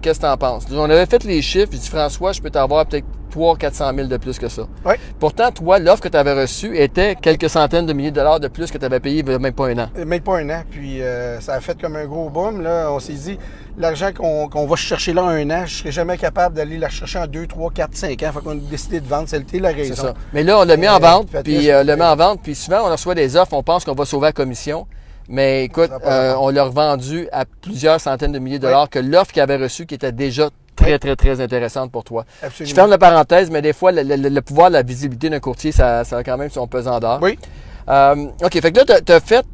[0.00, 0.64] qu'est-ce que t'en penses?
[0.72, 4.08] On avait fait les chiffres, j'ai dit, François, je peux t'avoir peut-être 300 400 000
[4.08, 4.64] de plus que ça.
[4.84, 4.94] Oui.
[5.18, 8.48] Pourtant, toi, l'offre que tu avais reçue était quelques centaines de milliers de dollars de
[8.48, 9.88] plus que tu avais payé il y a même pas un an.
[9.96, 10.62] Même pas un an.
[10.70, 12.60] Puis euh, ça a fait comme un gros boom.
[12.60, 12.88] Là.
[12.92, 13.38] On s'est dit,
[13.78, 17.18] l'argent qu'on qu'on va chercher là un an, je serais jamais capable d'aller la chercher
[17.18, 18.32] en 2, 3, 4, 5 ans.
[18.32, 19.28] Fait qu'on a décidé de vendre.
[19.28, 19.94] C'était la C'est raison.
[20.02, 20.14] ça.
[20.32, 22.54] Mais là, on l'a mis en Euh, vente, puis euh, le met en vente, puis
[22.54, 24.86] souvent, on reçoit des offres, on pense qu'on va sauver la commission.
[25.28, 29.32] Mais écoute, euh, on l'a revendu à plusieurs centaines de milliers de dollars que l'offre
[29.32, 32.24] qu'il avait reçue qui était déjà très, très, très intéressante pour toi.
[32.42, 32.68] Absolument.
[32.70, 35.70] Je ferme la parenthèse, mais des fois, le, le- le pouvoir la visibilité d'un courtier,
[35.70, 37.20] ça, ça a quand même son pesant d'or.
[37.22, 37.38] Oui.
[37.88, 39.44] Euh, OK, fait que là, tu as, fait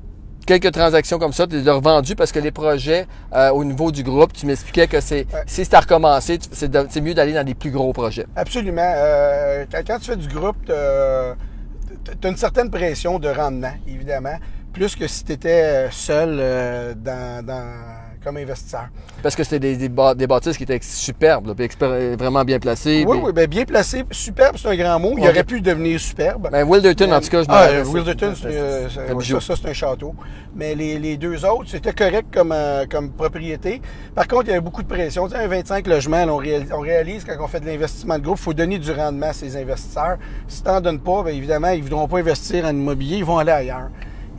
[0.49, 3.93] quelques transactions comme ça, tu les as revendues parce que les projets euh, au niveau
[3.93, 5.43] du groupe, tu m'expliquais que c'est Ouais.
[5.47, 8.27] si c'est à recommencer, tu- c'est de- c'est mieux d'aller dans des plus gros projets.
[8.35, 8.81] Absolument.
[8.97, 14.39] Euh, quand, quand tu fais du groupe, tu as une certaine pression de rendement, évidemment,
[14.73, 18.89] plus que si tu étais seul euh, dans, dans- comme investisseur.
[19.23, 23.05] Parce que c'était des, des, bâ- des bâtisses qui étaient superbes, là, vraiment bien placées.
[23.07, 24.05] Oui, puis- oui, bien, bien placé.
[24.11, 25.15] Superbe, c'est un grand mot.
[25.17, 25.31] Il Ok.
[25.31, 26.49] aurait pu devenir superbe.
[26.51, 29.73] Ben, Wilderton, en tout cas, je ah, rappelle, Wilderton, c'est- euh, ça, ça, c'est un
[29.73, 30.15] château.
[30.55, 33.81] Mais les, les deux autres, c'était correct comme, euh, comme propriété.
[34.15, 35.27] Par contre, il y avait beaucoup de pression.
[35.29, 38.19] Tu sais, un 25 logements, là, on, réalise, on réalise quand on fait de l'investissement
[38.19, 40.17] de groupe, il faut donner du rendement à ses investisseurs.
[40.47, 43.25] Si tu n'en donnes pas, bien évidemment, ils ne voudront pas investir en immobilier, ils
[43.25, 43.89] vont aller ailleurs.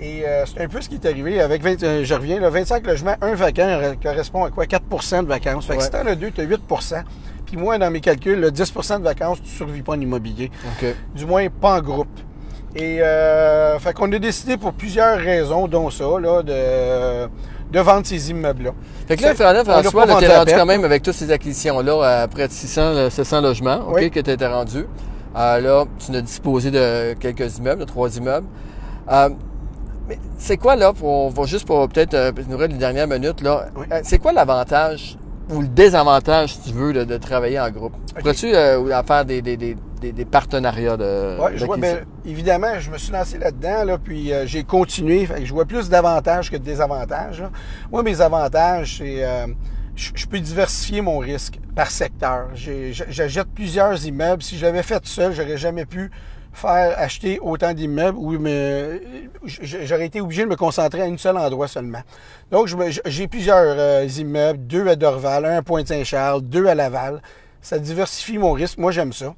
[0.01, 2.49] Et euh, c'est un peu ce qui est arrivé avec 20, euh, je reviens, là,
[2.49, 4.65] 25 logements, un vacant euh, correspond à quoi?
[4.65, 5.65] 4% de vacances.
[5.65, 5.83] Fait que Ouais.
[5.83, 6.61] si tu en as deux, tu as 8
[7.45, 10.51] Puis moi, dans mes calculs, le 10% de vacances, tu ne survis pas en immobilier
[11.15, 12.07] du moins pas en groupe.
[12.75, 17.27] Et euh, fait qu'on a décidé pour plusieurs raisons, dont ça, là, de,
[17.71, 18.71] de vendre ces immeubles-là.
[19.07, 22.47] Fait que là, François, là, t'es rendu quand même avec toutes ces acquisitions-là à près
[22.47, 24.11] de 600, euh, 700 logements, OK, Oui.
[24.11, 24.85] que tu étais rendu.
[25.35, 28.47] Euh, là, tu as disposé de quelques immeubles, de trois immeubles.
[29.11, 29.29] Euh,
[30.09, 33.07] mais c'est quoi, là, pour, on va juste pour peut-être euh, nous rester les dernières
[33.07, 33.85] minutes, là, Oui.
[33.91, 35.17] euh, c'est quoi l'avantage
[35.51, 37.93] ou le désavantage, si tu veux, de, de travailler en groupe?
[38.19, 41.37] Pourrais-tu euh, faire des, des, des, des, partenariats de.
[41.39, 45.25] Oui, je vois, ben, évidemment, je me suis lancé là-dedans, là, puis euh, j'ai continué.
[45.25, 47.43] Fait que je vois plus d'avantages que de désavantages.
[47.91, 49.25] Moi, mes avantages, c'est.
[49.25, 49.47] Euh,
[49.95, 52.47] je peux diversifier mon risque par secteur.
[52.55, 54.41] J'achète plusieurs immeubles.
[54.41, 56.09] Si j'avais fait seul, j'aurais jamais pu
[56.53, 58.33] faire acheter autant d'immeubles où
[59.43, 62.01] j'aurais été obligé de me concentrer à un seul endroit seulement.
[62.51, 62.67] Donc,
[63.05, 67.21] j'ai plusieurs euh, immeubles, deux à Dorval, un à Pointe-Saint-Charles, deux à Laval.
[67.61, 68.77] Ça diversifie mon risque.
[68.77, 69.35] Moi, j'aime ça.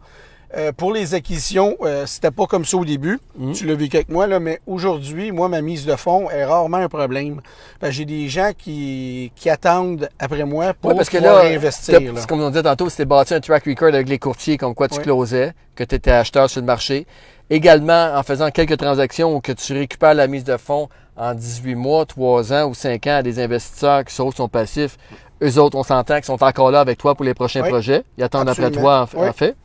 [0.58, 3.20] Euh, pour les acquisitions, euh, c'était pas comme ça au début.
[3.38, 3.54] Mmh.
[3.54, 6.78] Tu l'as vu avec moi, là, mais aujourd'hui, moi, ma mise de fonds est rarement
[6.78, 7.40] un problème.
[7.84, 12.02] J'ai des gens qui, qui attendent après moi pour parce que là, investir.
[12.28, 15.00] Comme on disait tantôt, c'était bâti un track record avec les courtiers comme quoi tu
[15.00, 17.08] closais, que tu étais acheteur sur le marché.
[17.50, 22.06] Également, en faisant quelques transactions que tu récupères la mise de fonds en 18 mois,
[22.06, 24.98] 3 ans ou 5 ans à des investisseurs qui sont, sont passifs.
[25.44, 28.04] Eux autres, on s'entend qu'ils sont encore là avec toi pour les prochains projets.
[28.18, 29.56] Ils attendent après toi, en fait.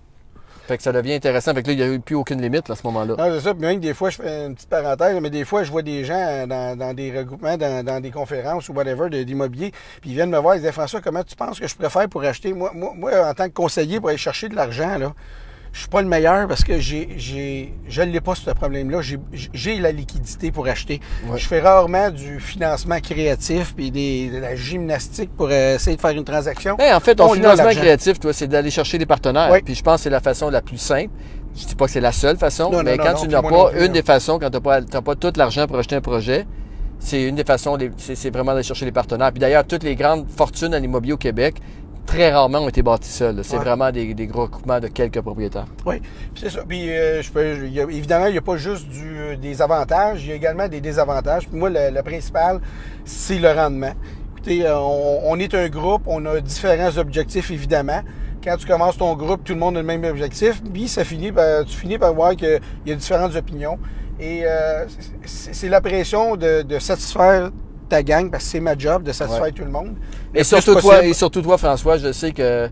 [0.67, 1.55] Fait que ça devient intéressant.
[1.55, 3.15] Fait que là, il n'y a plus aucune limite à ce moment-là.
[3.17, 3.55] Non, c'est ça.
[3.55, 6.05] Puis même des fois, je fais une petite parenthèse, mais des fois, je vois des
[6.05, 10.57] gens dans, des regroupements, dans, des conférences ou whatever d'immobilier, puis ils viennent me voir,
[10.57, 12.53] ils disent François, comment tu penses que je préfère pour acheter?
[12.53, 15.13] Moi, moi, moi en tant que conseiller, pour aller chercher de l'argent, là,
[15.77, 19.03] je suis pas le meilleur parce que j'ai, j'ai, je l'ai pas ce problème-là.
[19.03, 19.19] J'ai,
[19.53, 21.03] j'ai la liquidité pour acheter.
[21.35, 26.12] Je fais rarement du financement créatif puis des, de la gymnastique pour essayer de faire
[26.12, 26.77] une transaction.
[26.77, 29.53] Ben, en fait, ton financement créatif, toi, c'est d'aller chercher des partenaires.
[29.67, 31.11] Puis je pense que c'est la façon la plus simple.
[31.55, 34.03] Je dis pas que c'est la seule façon, mais quand tu n'as pas une des
[34.03, 36.47] façons, quand tu n'as pas, pas tout l'argent pour acheter un projet,
[36.99, 39.31] c'est une des façons, c'est vraiment d'aller chercher des partenaires.
[39.31, 41.57] Puis d'ailleurs, toutes les grandes fortunes à l'immobilier au Québec,
[42.07, 43.40] très rarement ont été bâtis seuls.
[43.42, 45.66] C'est vraiment des, gros recoupements de quelques propriétaires.
[45.85, 46.01] Oui,
[46.35, 46.62] c'est ça.
[46.66, 50.33] Puis, euh, je peux, évidemment, il n'y a pas juste du, des avantages, il y
[50.33, 51.49] a également des désavantages.
[51.49, 52.61] Puis moi, le, principal,
[53.05, 53.92] c'est le rendement.
[54.33, 58.01] Écoutez, euh, on, est un groupe, on a différents objectifs, évidemment.
[58.42, 60.62] Quand tu commences ton groupe, tout le monde a le même objectif.
[60.73, 61.33] Puis, ça finit
[61.66, 63.79] tu finis par voir qu'il y a différentes opinions.
[64.19, 64.87] Et euh,
[65.27, 67.51] c'est la pression de, de satisfaire
[67.88, 69.94] ta gang parce que c'est ma job de satisfaire tout le monde.
[70.35, 72.68] Et surtout, toi, et surtout toi, François, je sais que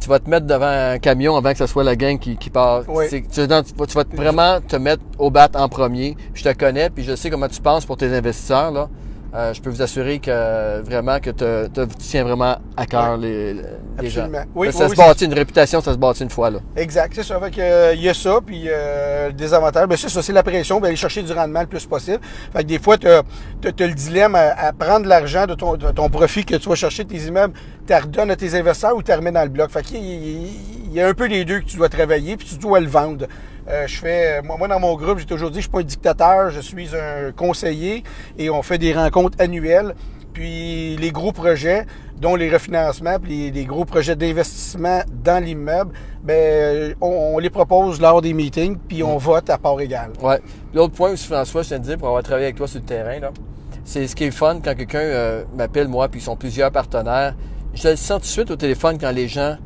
[0.00, 2.50] tu vas te mettre devant un camion avant que ce soit la gang qui, qui
[2.50, 2.82] part.
[3.08, 6.16] Tu, tu, vas vraiment te mettre au bat en premier.
[6.34, 8.70] Je te connais, puis je sais comment tu penses pour tes investisseurs.
[8.70, 8.88] Là.
[9.34, 13.54] Euh, je peux vous assurer que vraiment que tu tiens vraiment à cœur les,
[14.00, 14.28] les gens.
[14.54, 16.60] Oui, ça se bâtit une réputation, ça se bâtit une fois là.
[16.76, 17.40] Exact, c'est ça.
[17.40, 19.88] Fait que euh, il y a ça, puis euh, des avantages.
[19.88, 22.20] Ben ça, ça c'est la pression, ben, aller chercher du rendement le plus possible.
[22.52, 23.22] Fait que des fois, tu as,
[23.64, 27.18] le dilemme à, prendre l'argent de ton, de ton, profit que tu vas chercher tes
[27.18, 27.54] immeubles,
[27.88, 29.68] tu redonnes à tes investisseurs ou tu remets dans le bloc.
[29.70, 32.56] Fait qu'il y, y, a un peu les deux que tu dois travailler, puis tu
[32.56, 33.26] dois le vendre.
[33.68, 36.50] Euh, je fais, moi, dans mon groupe, j'ai toujours dit, je suis pas un dictateur,
[36.50, 38.04] je suis un conseiller
[38.38, 39.94] et on fait des rencontres annuelles.
[40.34, 41.86] Puis les gros projets,
[42.20, 48.20] dont les refinancements, puis les, gros projets d'investissement dans l'immeuble, ben on, les propose lors
[48.20, 50.10] des meetings, puis on vote à part égale.
[50.20, 50.40] Ouais.
[50.74, 53.20] L'autre point aussi, François, je te dis, pour avoir travaillé avec toi sur le terrain,
[53.20, 53.30] là,
[53.84, 57.34] c'est ce qui est fun quand quelqu'un euh, m'appelle moi, puis ils sont plusieurs partenaires.
[57.74, 59.56] Je le sens tout de suite au téléphone quand les gens,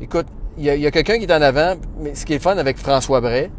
[0.00, 0.26] écoute,
[0.58, 3.20] il y a, quelqu'un qui est en avant, mais ce qui est fun avec François
[3.20, 3.50] Bray,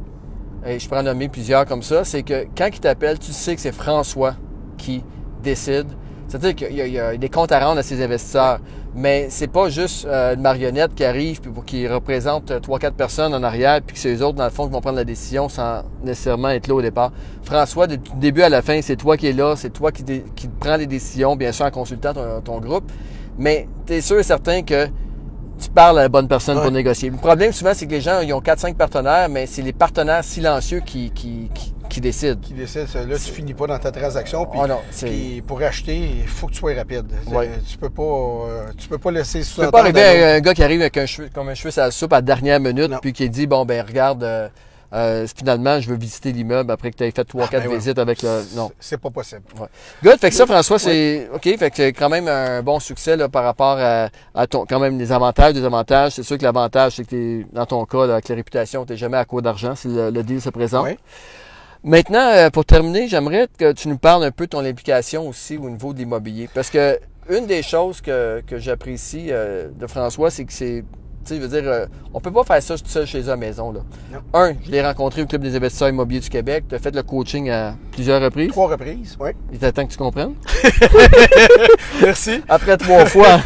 [0.65, 3.62] et je en nommer plusieurs comme ça, c'est que quand il t'appelle, tu sais que
[3.62, 4.36] c'est François
[4.77, 5.03] qui
[5.43, 5.88] décide.
[6.27, 8.60] C'est-à-dire qu'il y, a des comptes à rendre à ses investisseurs.
[8.93, 13.33] Mais c'est pas juste euh, une marionnette qui arrive puis qui représente trois quatre personnes
[13.33, 15.47] en arrière puis que c'est eux autres dans le fond qui vont prendre la décision
[15.49, 17.12] sans nécessairement être là au départ.
[17.43, 20.47] François, du début à la fin, c'est toi qui es là, c'est toi qui, qui
[20.47, 22.91] prends les décisions, bien sûr en consultant ton, ton groupe.
[23.38, 24.88] Mais tu es sûr et certain que
[25.60, 27.10] tu parles à la bonne personne pour négocier.
[27.10, 30.24] Le problème souvent, c'est que les gens, ils ont 4-5 partenaires, mais c'est les partenaires
[30.24, 31.50] silencieux qui, qui,
[31.89, 32.39] qui, décident.
[32.41, 32.86] Qui décident.
[33.08, 34.46] Là, tu finis pas dans ta transaction.
[34.46, 37.08] Puis, oh pour acheter, il faut que tu sois rapide.
[37.70, 40.54] Tu peux pas, euh, tu peux pas laisser Tu peux pas arriver à un gars
[40.54, 42.91] qui arrive avec un cheveu, comme un cheveu à la soupe à la dernière minute,
[43.02, 44.50] puis qui dit, bon, ben, regarde, euh,
[44.93, 47.76] euh, finalement, je veux visiter l'immeuble après que tu aies fait trois, ah, quatre ben
[47.76, 48.43] visites avec le.
[48.56, 48.71] Non.
[48.80, 49.41] C'est pas possible.
[49.60, 49.67] Ouais.
[50.02, 50.19] Good.
[50.19, 51.30] Fait que ça, François, c'est.
[51.34, 51.43] OK.
[51.43, 54.65] Fait que c'est quand même un bon succès là, par rapport à, ton.
[54.65, 56.13] Quand même, les avantages, des avantages.
[56.13, 59.26] C'est sûr que l'avantage, c'est que dans ton cas, avec la réputation, tu jamais à
[59.26, 60.86] court d'argent si le, deal se présente.
[60.86, 60.97] Oui.
[61.84, 65.58] Maintenant, euh, pour terminer, j'aimerais que tu nous parles un peu de ton implication aussi
[65.58, 66.50] au niveau de l'immobilier.
[66.54, 70.84] Parce que une des choses que, que j'apprécie euh, de François, c'est que c'est
[71.27, 73.27] tu sais, je veux dire, euh, on peut pas faire ça tout seul chez eux
[73.27, 73.71] à la maison.
[73.71, 73.81] Là.
[74.33, 76.65] Un, je l'ai rencontré au Club des investisseurs immobiliers du Québec.
[76.69, 78.51] Tu as fait le coaching à plusieurs reprises.
[78.51, 79.31] Trois reprises, oui.
[79.51, 80.35] Il t'attend que tu comprennes.
[82.01, 82.41] Merci.
[82.47, 83.41] Après trois fois.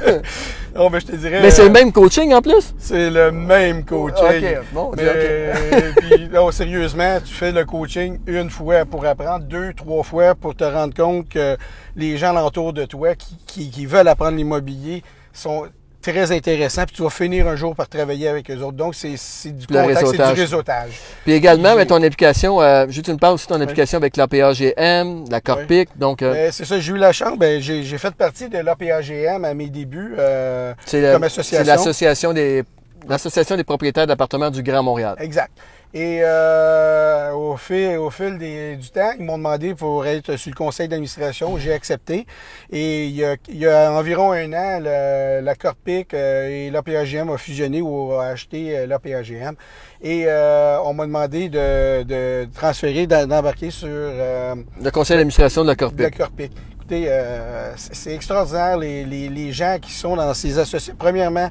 [0.74, 1.42] non, mais je te dirais.
[1.42, 2.74] Mais c'est le même coaching en plus?
[2.78, 4.24] C'est le même coaching.
[4.24, 5.52] OK, bon, mais,
[5.96, 10.54] puis, non, sérieusement, tu fais le coaching une fois pour apprendre, deux, trois fois pour
[10.54, 11.58] te rendre compte que
[11.96, 15.02] les gens alentour de toi qui, qui, qui veulent apprendre l'immobilier,
[15.32, 15.66] sont
[16.00, 18.76] très intéressants, puis tu vas finir un jour par travailler avec eux autres.
[18.76, 20.92] Donc, c'est c'est du Le contact, c'est du réseautage.
[21.24, 25.40] Puis également, mais ton application, euh, juste une part aussi ton application avec l'APAGM, la
[25.40, 27.38] Corpic, donc euh, Ben, c'est ça, j'ai eu la chance.
[27.38, 30.14] Ben, j'ai j'ai fait partie de l'APAGM à mes débuts.
[30.18, 31.64] euh, c'est comme c'est association.
[31.64, 32.64] l'association des
[33.08, 35.16] l'association des propriétaires d'appartements du Grand Montréal.
[35.18, 35.50] Exact.
[35.92, 40.50] Et euh, au fil, au fil des- du temps, ils m'ont demandé pour être sur
[40.50, 41.58] le conseil d'administration.
[41.58, 42.26] J'ai accepté.
[42.70, 46.70] Et il y, a, il y a environ un an, le- la Corpic euh, et
[46.70, 49.54] l'APAGM ont fusionné ou ont acheté euh, l'APAGM.
[50.00, 55.68] Et euh, on m'a demandé de, de transférer, d'embarquer sur euh, Le conseil d'administration de
[55.68, 56.00] la Corpic.
[56.02, 56.52] la Corpic.
[56.76, 60.94] Écoutez, euh, c'est c'est extraordinaire les, les, les gens qui sont dans ces associations.
[60.98, 61.48] Premièrement,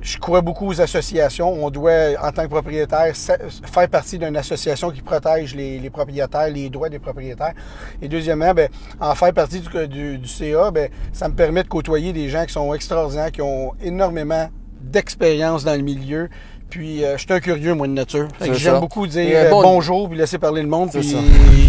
[0.00, 1.52] je crois beaucoup aux associations.
[1.64, 6.68] On doit, en tant que propriétaire, faire partie d'une association qui protège les, propriétaires, les
[6.70, 7.54] droits des propriétaires.
[8.02, 8.68] Et deuxièmement, ben,
[9.00, 12.44] en faire partie du, du, du CA, ben, ça me permet de côtoyer des gens
[12.44, 14.48] qui sont extraordinaires, qui ont énormément
[14.80, 16.28] d'expérience dans le milieu.
[16.76, 18.28] Puis, euh, je suis un curieux, moi, de nature.
[18.52, 21.16] J'aime beaucoup dire euh, bon- bonjour, puis laisser parler le monde, puis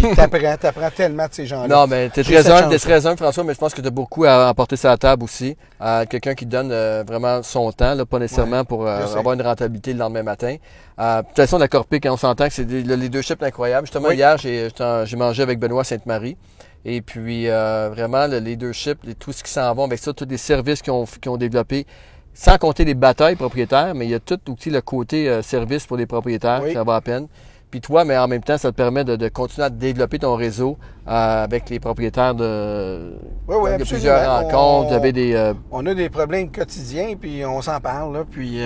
[0.16, 1.66] t'apprends, t'apprends tellement de ces gens-là.
[1.66, 3.90] Non, mais t'es très humble, t'es très humble, François, mais je pense que tu as
[3.90, 5.56] beaucoup à apporter sur la table aussi.
[5.80, 9.94] À quelqu'un qui donne euh, vraiment son temps, là, pas nécessairement pour avoir une rentabilité
[9.94, 10.56] le lendemain matin.
[10.98, 13.86] De toute façon, la Corpic, on s'entend que c'est des- le leadership incroyable.
[13.86, 14.16] Justement, Oui.
[14.16, 16.36] hier, j'ai mangé avec Benoît Sainte-Marie.
[16.84, 20.36] Et puis, euh, vraiment, le leadership, tout ce qui s'en va avec ça, tous les
[20.36, 21.86] services qu'ils ont, qu'ils ont développés,
[22.34, 25.86] sans compter les batailles propriétaires, mais il y a tout aussi le côté euh, service
[25.86, 26.72] pour les propriétaires, Oui.
[26.72, 27.26] ça va à peine.
[27.70, 30.36] Puis toi, mais en même temps, ça te permet de, de continuer à développer ton
[30.36, 33.12] réseau euh, avec les propriétaires de,
[33.46, 35.34] Oui, oui, plusieurs rencontres, On- des...
[35.34, 38.14] euh, On a des problèmes quotidiens, puis on s'en parle.
[38.14, 38.60] Là, puis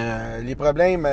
[0.45, 1.05] les problèmes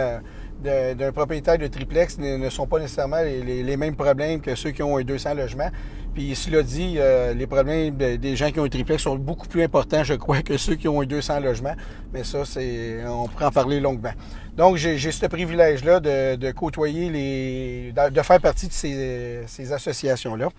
[0.62, 4.72] d'un propriétaire de triplex ne, sont pas nécessairement les, les- les mêmes problèmes que ceux
[4.72, 5.70] qui ont un 200 logements.
[6.14, 9.48] Puis cela dit, euh, les problèmes de- des gens qui ont un triplex sont beaucoup
[9.48, 11.76] plus importants, je crois, que ceux qui ont un 200 logements.
[12.14, 14.12] Mais ça, c'est on pourrait en parler longuement.
[14.58, 17.94] Donc, j'ai ce privilège-là de, de côtoyer les...
[18.12, 20.50] de, faire partie de ces, ces associations-là.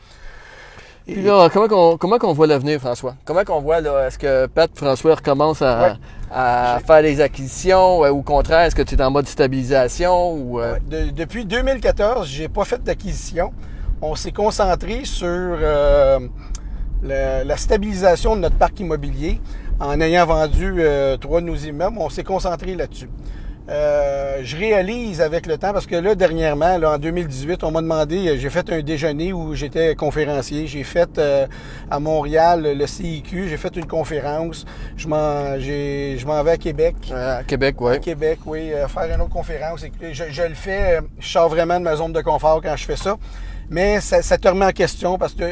[1.08, 3.14] Et- Puis là, comment qu'on comment qu'on voit l'avenir, François?
[3.24, 5.92] Comment qu'on voit, là, est-ce que Pat François recommence à, Ouais.
[6.30, 10.60] à faire des acquisitions ou au contraire, est-ce que tu es en mode stabilisation ou...
[10.60, 13.52] euh, Ouais, de- depuis 2014, j'ai pas fait d'acquisition.
[14.02, 16.20] On s'est concentré sur euh,
[17.02, 19.40] la stabilisation de notre parc immobilier
[19.80, 21.96] en ayant vendu euh, trois de nos immeubles.
[21.98, 23.08] On s'est concentré là-dessus.
[23.68, 27.82] Euh, je réalise avec le temps parce que là dernièrement, là, en 2018, on m'a
[27.82, 31.46] demandé, euh, j'ai fait un déjeuner où j'étais conférencier, j'ai fait euh,
[31.90, 34.64] à Montréal le CIQ, j'ai fait une conférence,
[34.96, 36.96] je m'en, j'ai- je m'en vais à Québec.
[37.14, 37.98] à Québec, ouais.
[37.98, 39.84] Au Québec, oui, euh, faire une autre conférence.
[40.02, 42.96] Je, je le fais, je sors vraiment de ma zone de confort quand je fais
[42.96, 43.16] ça.
[43.68, 45.44] Mais ça, ça te remet en question parce que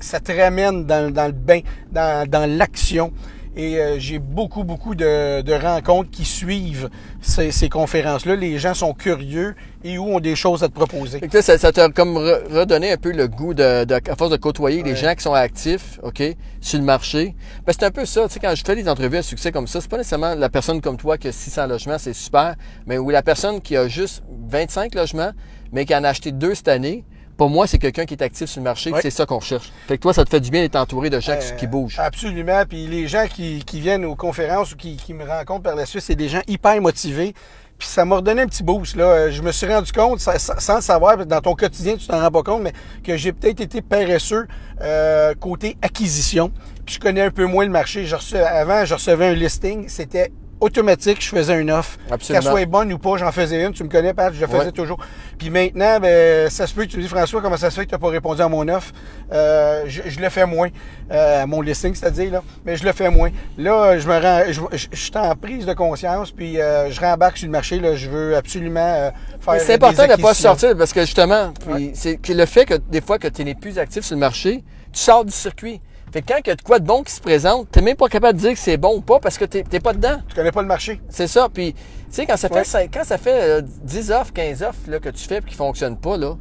[0.00, 1.60] ça te ramène dans, dans le bain,
[1.92, 3.12] dans, dans l'action.
[3.58, 6.90] Et euh, j'ai beaucoup, beaucoup de, de rencontres qui suivent
[7.22, 8.36] ces, ces conférences-là.
[8.36, 11.20] Les gens sont curieux et où ont des choses à te proposer.
[11.32, 14.30] Là, ça, ça t'a comme re- redonné un peu le goût de, de- à force
[14.30, 16.22] de côtoyer les gens qui sont actifs, OK,
[16.60, 17.34] sur le marché.
[17.66, 19.66] Ben, c'est un peu ça, tu sais, quand je fais des entrevues à succès comme
[19.66, 22.98] ça, c'est pas nécessairement la personne comme toi qui a 600 logements, c'est super, mais
[22.98, 25.30] ou la personne qui a juste 25 logements,
[25.72, 27.04] mais qui en a acheté deux cette année.
[27.36, 29.70] Pour moi, c'est quelqu'un qui est actif sur le marché, c'est ça qu'on cherche.
[29.88, 31.66] Fait que toi, ça te fait du bien d'être entouré de gens qui- Euh, qui
[31.66, 31.98] bougent.
[31.98, 32.62] Absolument.
[32.68, 35.84] Puis les gens qui, qui viennent aux conférences ou qui, qui me rencontrent par la
[35.86, 37.34] suite, c'est des gens hyper motivés.
[37.78, 38.96] Puis ça m'a redonné un petit boost.
[38.96, 39.04] Là.
[39.04, 42.20] Euh, Je me suis rendu compte, sans, sans le savoir, dans ton quotidien, tu t'en
[42.20, 42.72] rends pas compte, mais
[43.04, 44.46] que j'ai peut-être été paresseux
[44.80, 46.50] euh, côté acquisition.
[46.86, 48.06] Puis je connais un peu moins le marché.
[48.06, 51.98] Je recevais- avant, je recevais un listing, c'était automatique, je faisais une offre.
[52.10, 52.42] Absolument.
[52.42, 53.72] Qu'elle soit bonne ou pas, j'en faisais une.
[53.72, 54.72] Tu me connais, Pat, je le faisais Ouais.
[54.72, 54.98] toujours.
[55.38, 57.84] Puis maintenant, ben, ça se peut que tu me dis, François, comment ça se fait
[57.84, 58.92] que tu n'as pas répondu à mon offre?
[59.32, 60.68] Euh, je, je le fais moins.
[61.10, 62.42] Euh, mon listing, c'est-à-dire, là.
[62.64, 63.30] Mais je le fais moins.
[63.58, 67.00] Là, je me rends, je, je- je suis en prise de conscience, puis euh, je
[67.00, 67.94] rembarque sur le marché, là.
[67.94, 71.52] Je veux absolument euh, faire Mais C'est important de ne pas sortir parce que justement,
[71.68, 74.64] puis c'est le fait que des fois que tu n'es plus actif sur le marché,
[74.92, 75.80] tu sors du circuit.
[76.12, 77.96] Fait que quand il y a de quoi de bon qui se présente, tu même
[77.96, 80.18] pas capable de dire que c'est bon ou pas parce que tu n'es pas dedans.
[80.28, 81.00] Tu connais pas le marché.
[81.08, 81.48] C'est ça.
[81.52, 84.98] Puis, tu sais, quand ça fait, quand ça fait euh, 10 offres, 15 offres là,
[84.98, 86.36] que tu fais et qui ne fonctionnent pas, là,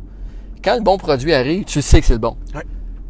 [0.63, 2.37] quand le bon produit arrive, tu sais que c'est le bon.
[2.53, 2.61] Ouais.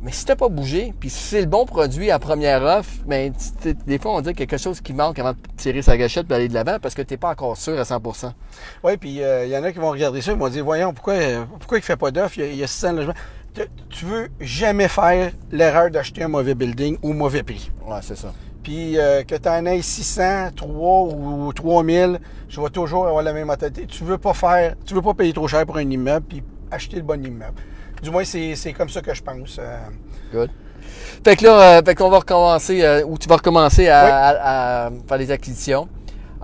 [0.02, 3.34] Mais si t'as pas bougé, puis si c'est le bon produit à première offre, ben,
[3.62, 5.82] t'es- des fois, on dit qu'il y a quelque chose qui manque avant de tirer
[5.82, 8.32] sa gâchette et aller de l'avant parce que tu n'es pas encore sûr à 100%
[8.84, 10.93] Oui, puis euh, il y en a qui vont regarder ça, ils vont dire, voyons,
[10.93, 12.38] pourquoi, euh, pourquoi il fait pas d'offre?
[12.38, 13.14] Il y y a 600 logements.
[13.89, 17.72] Tu- veux jamais faire l'erreur d'acheter un mauvais building ou mauvais prix.
[17.88, 18.34] Ouais, c'est ça.
[18.64, 23.32] Puis euh, que tu en aies 600, 3 ou 3000, je vais toujours avoir la
[23.32, 23.86] même mentalité.
[23.86, 26.97] Tu veux pas faire, tu veux pas payer trop cher pour un immeuble puis acheter
[26.97, 27.62] le bon immeuble.
[28.03, 29.58] Du moins, c'est c'est comme ça que je pense.
[29.60, 29.78] Euh,
[30.34, 30.49] Good.
[31.24, 34.86] Fait que là, euh, fait qu'on va recommencer, euh, ou tu vas recommencer à, à-
[34.88, 35.88] à faire des acquisitions.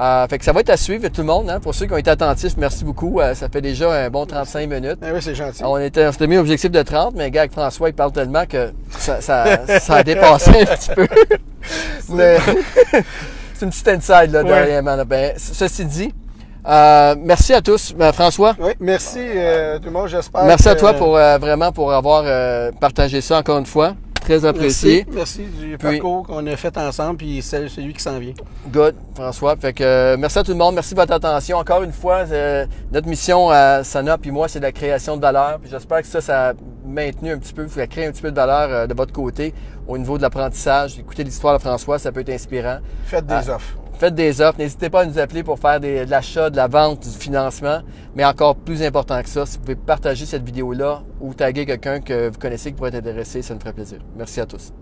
[0.01, 1.47] Euh, fait que ça va être à suivre tout le monde.
[1.49, 3.19] Hein, pour ceux qui ont été attentifs, merci beaucoup.
[3.19, 4.97] Euh, ça fait déjà un bon 35 minutes.
[5.03, 5.61] Ah oui, c'est gentil.
[5.63, 8.45] On était, on s'était mis objectif de 30, mais gars, avec François, il parle tellement
[8.47, 9.45] que ça, ça,
[9.79, 11.07] ça a dépassé un petit peu.
[12.09, 12.37] mais
[13.53, 14.49] c'est une petite inside, là, Ouais.
[14.49, 14.95] dernièrement.
[14.95, 15.05] là.
[15.05, 16.11] Ben, ceci dit,
[16.67, 17.93] euh, merci à tous.
[17.93, 20.45] Ben, François, Oui, merci tout le monde, j'espère.
[20.45, 22.23] merci à toi pour vraiment pour avoir
[22.79, 23.93] partagé ça encore une fois.
[24.31, 25.05] Très apprécié.
[25.11, 28.31] Merci, merci du parcours qu'on a fait ensemble, puis c'est celui qui s'en vient.
[28.71, 29.57] Good, François.
[29.57, 31.57] Fait que euh, merci à tout le monde, merci de votre attention.
[31.57, 35.59] Encore une fois, euh, notre mission à Sana puis moi, c'est la création de valeur.
[35.59, 36.53] Puis j'espère que ça, ça a
[36.85, 39.53] maintenu un petit peu, ça crée un petit peu de valeur euh, de votre côté
[39.85, 40.97] au niveau de l'apprentissage.
[40.97, 42.77] Écoutez l'histoire de François, ça peut être inspirant.
[43.07, 43.55] Faites des Ah.
[43.55, 43.80] offres.
[44.01, 44.57] Faites des offres.
[44.57, 47.81] N'hésitez pas à nous appeler pour faire de l'achat, de la vente, du financement.
[48.15, 51.99] Mais encore plus important que ça, si vous pouvez partager cette vidéo-là ou taguer quelqu'un
[51.99, 53.99] que vous connaissez qui pourrait être intéressé, ça nous ferait plaisir.
[54.17, 54.73] Merci à tous.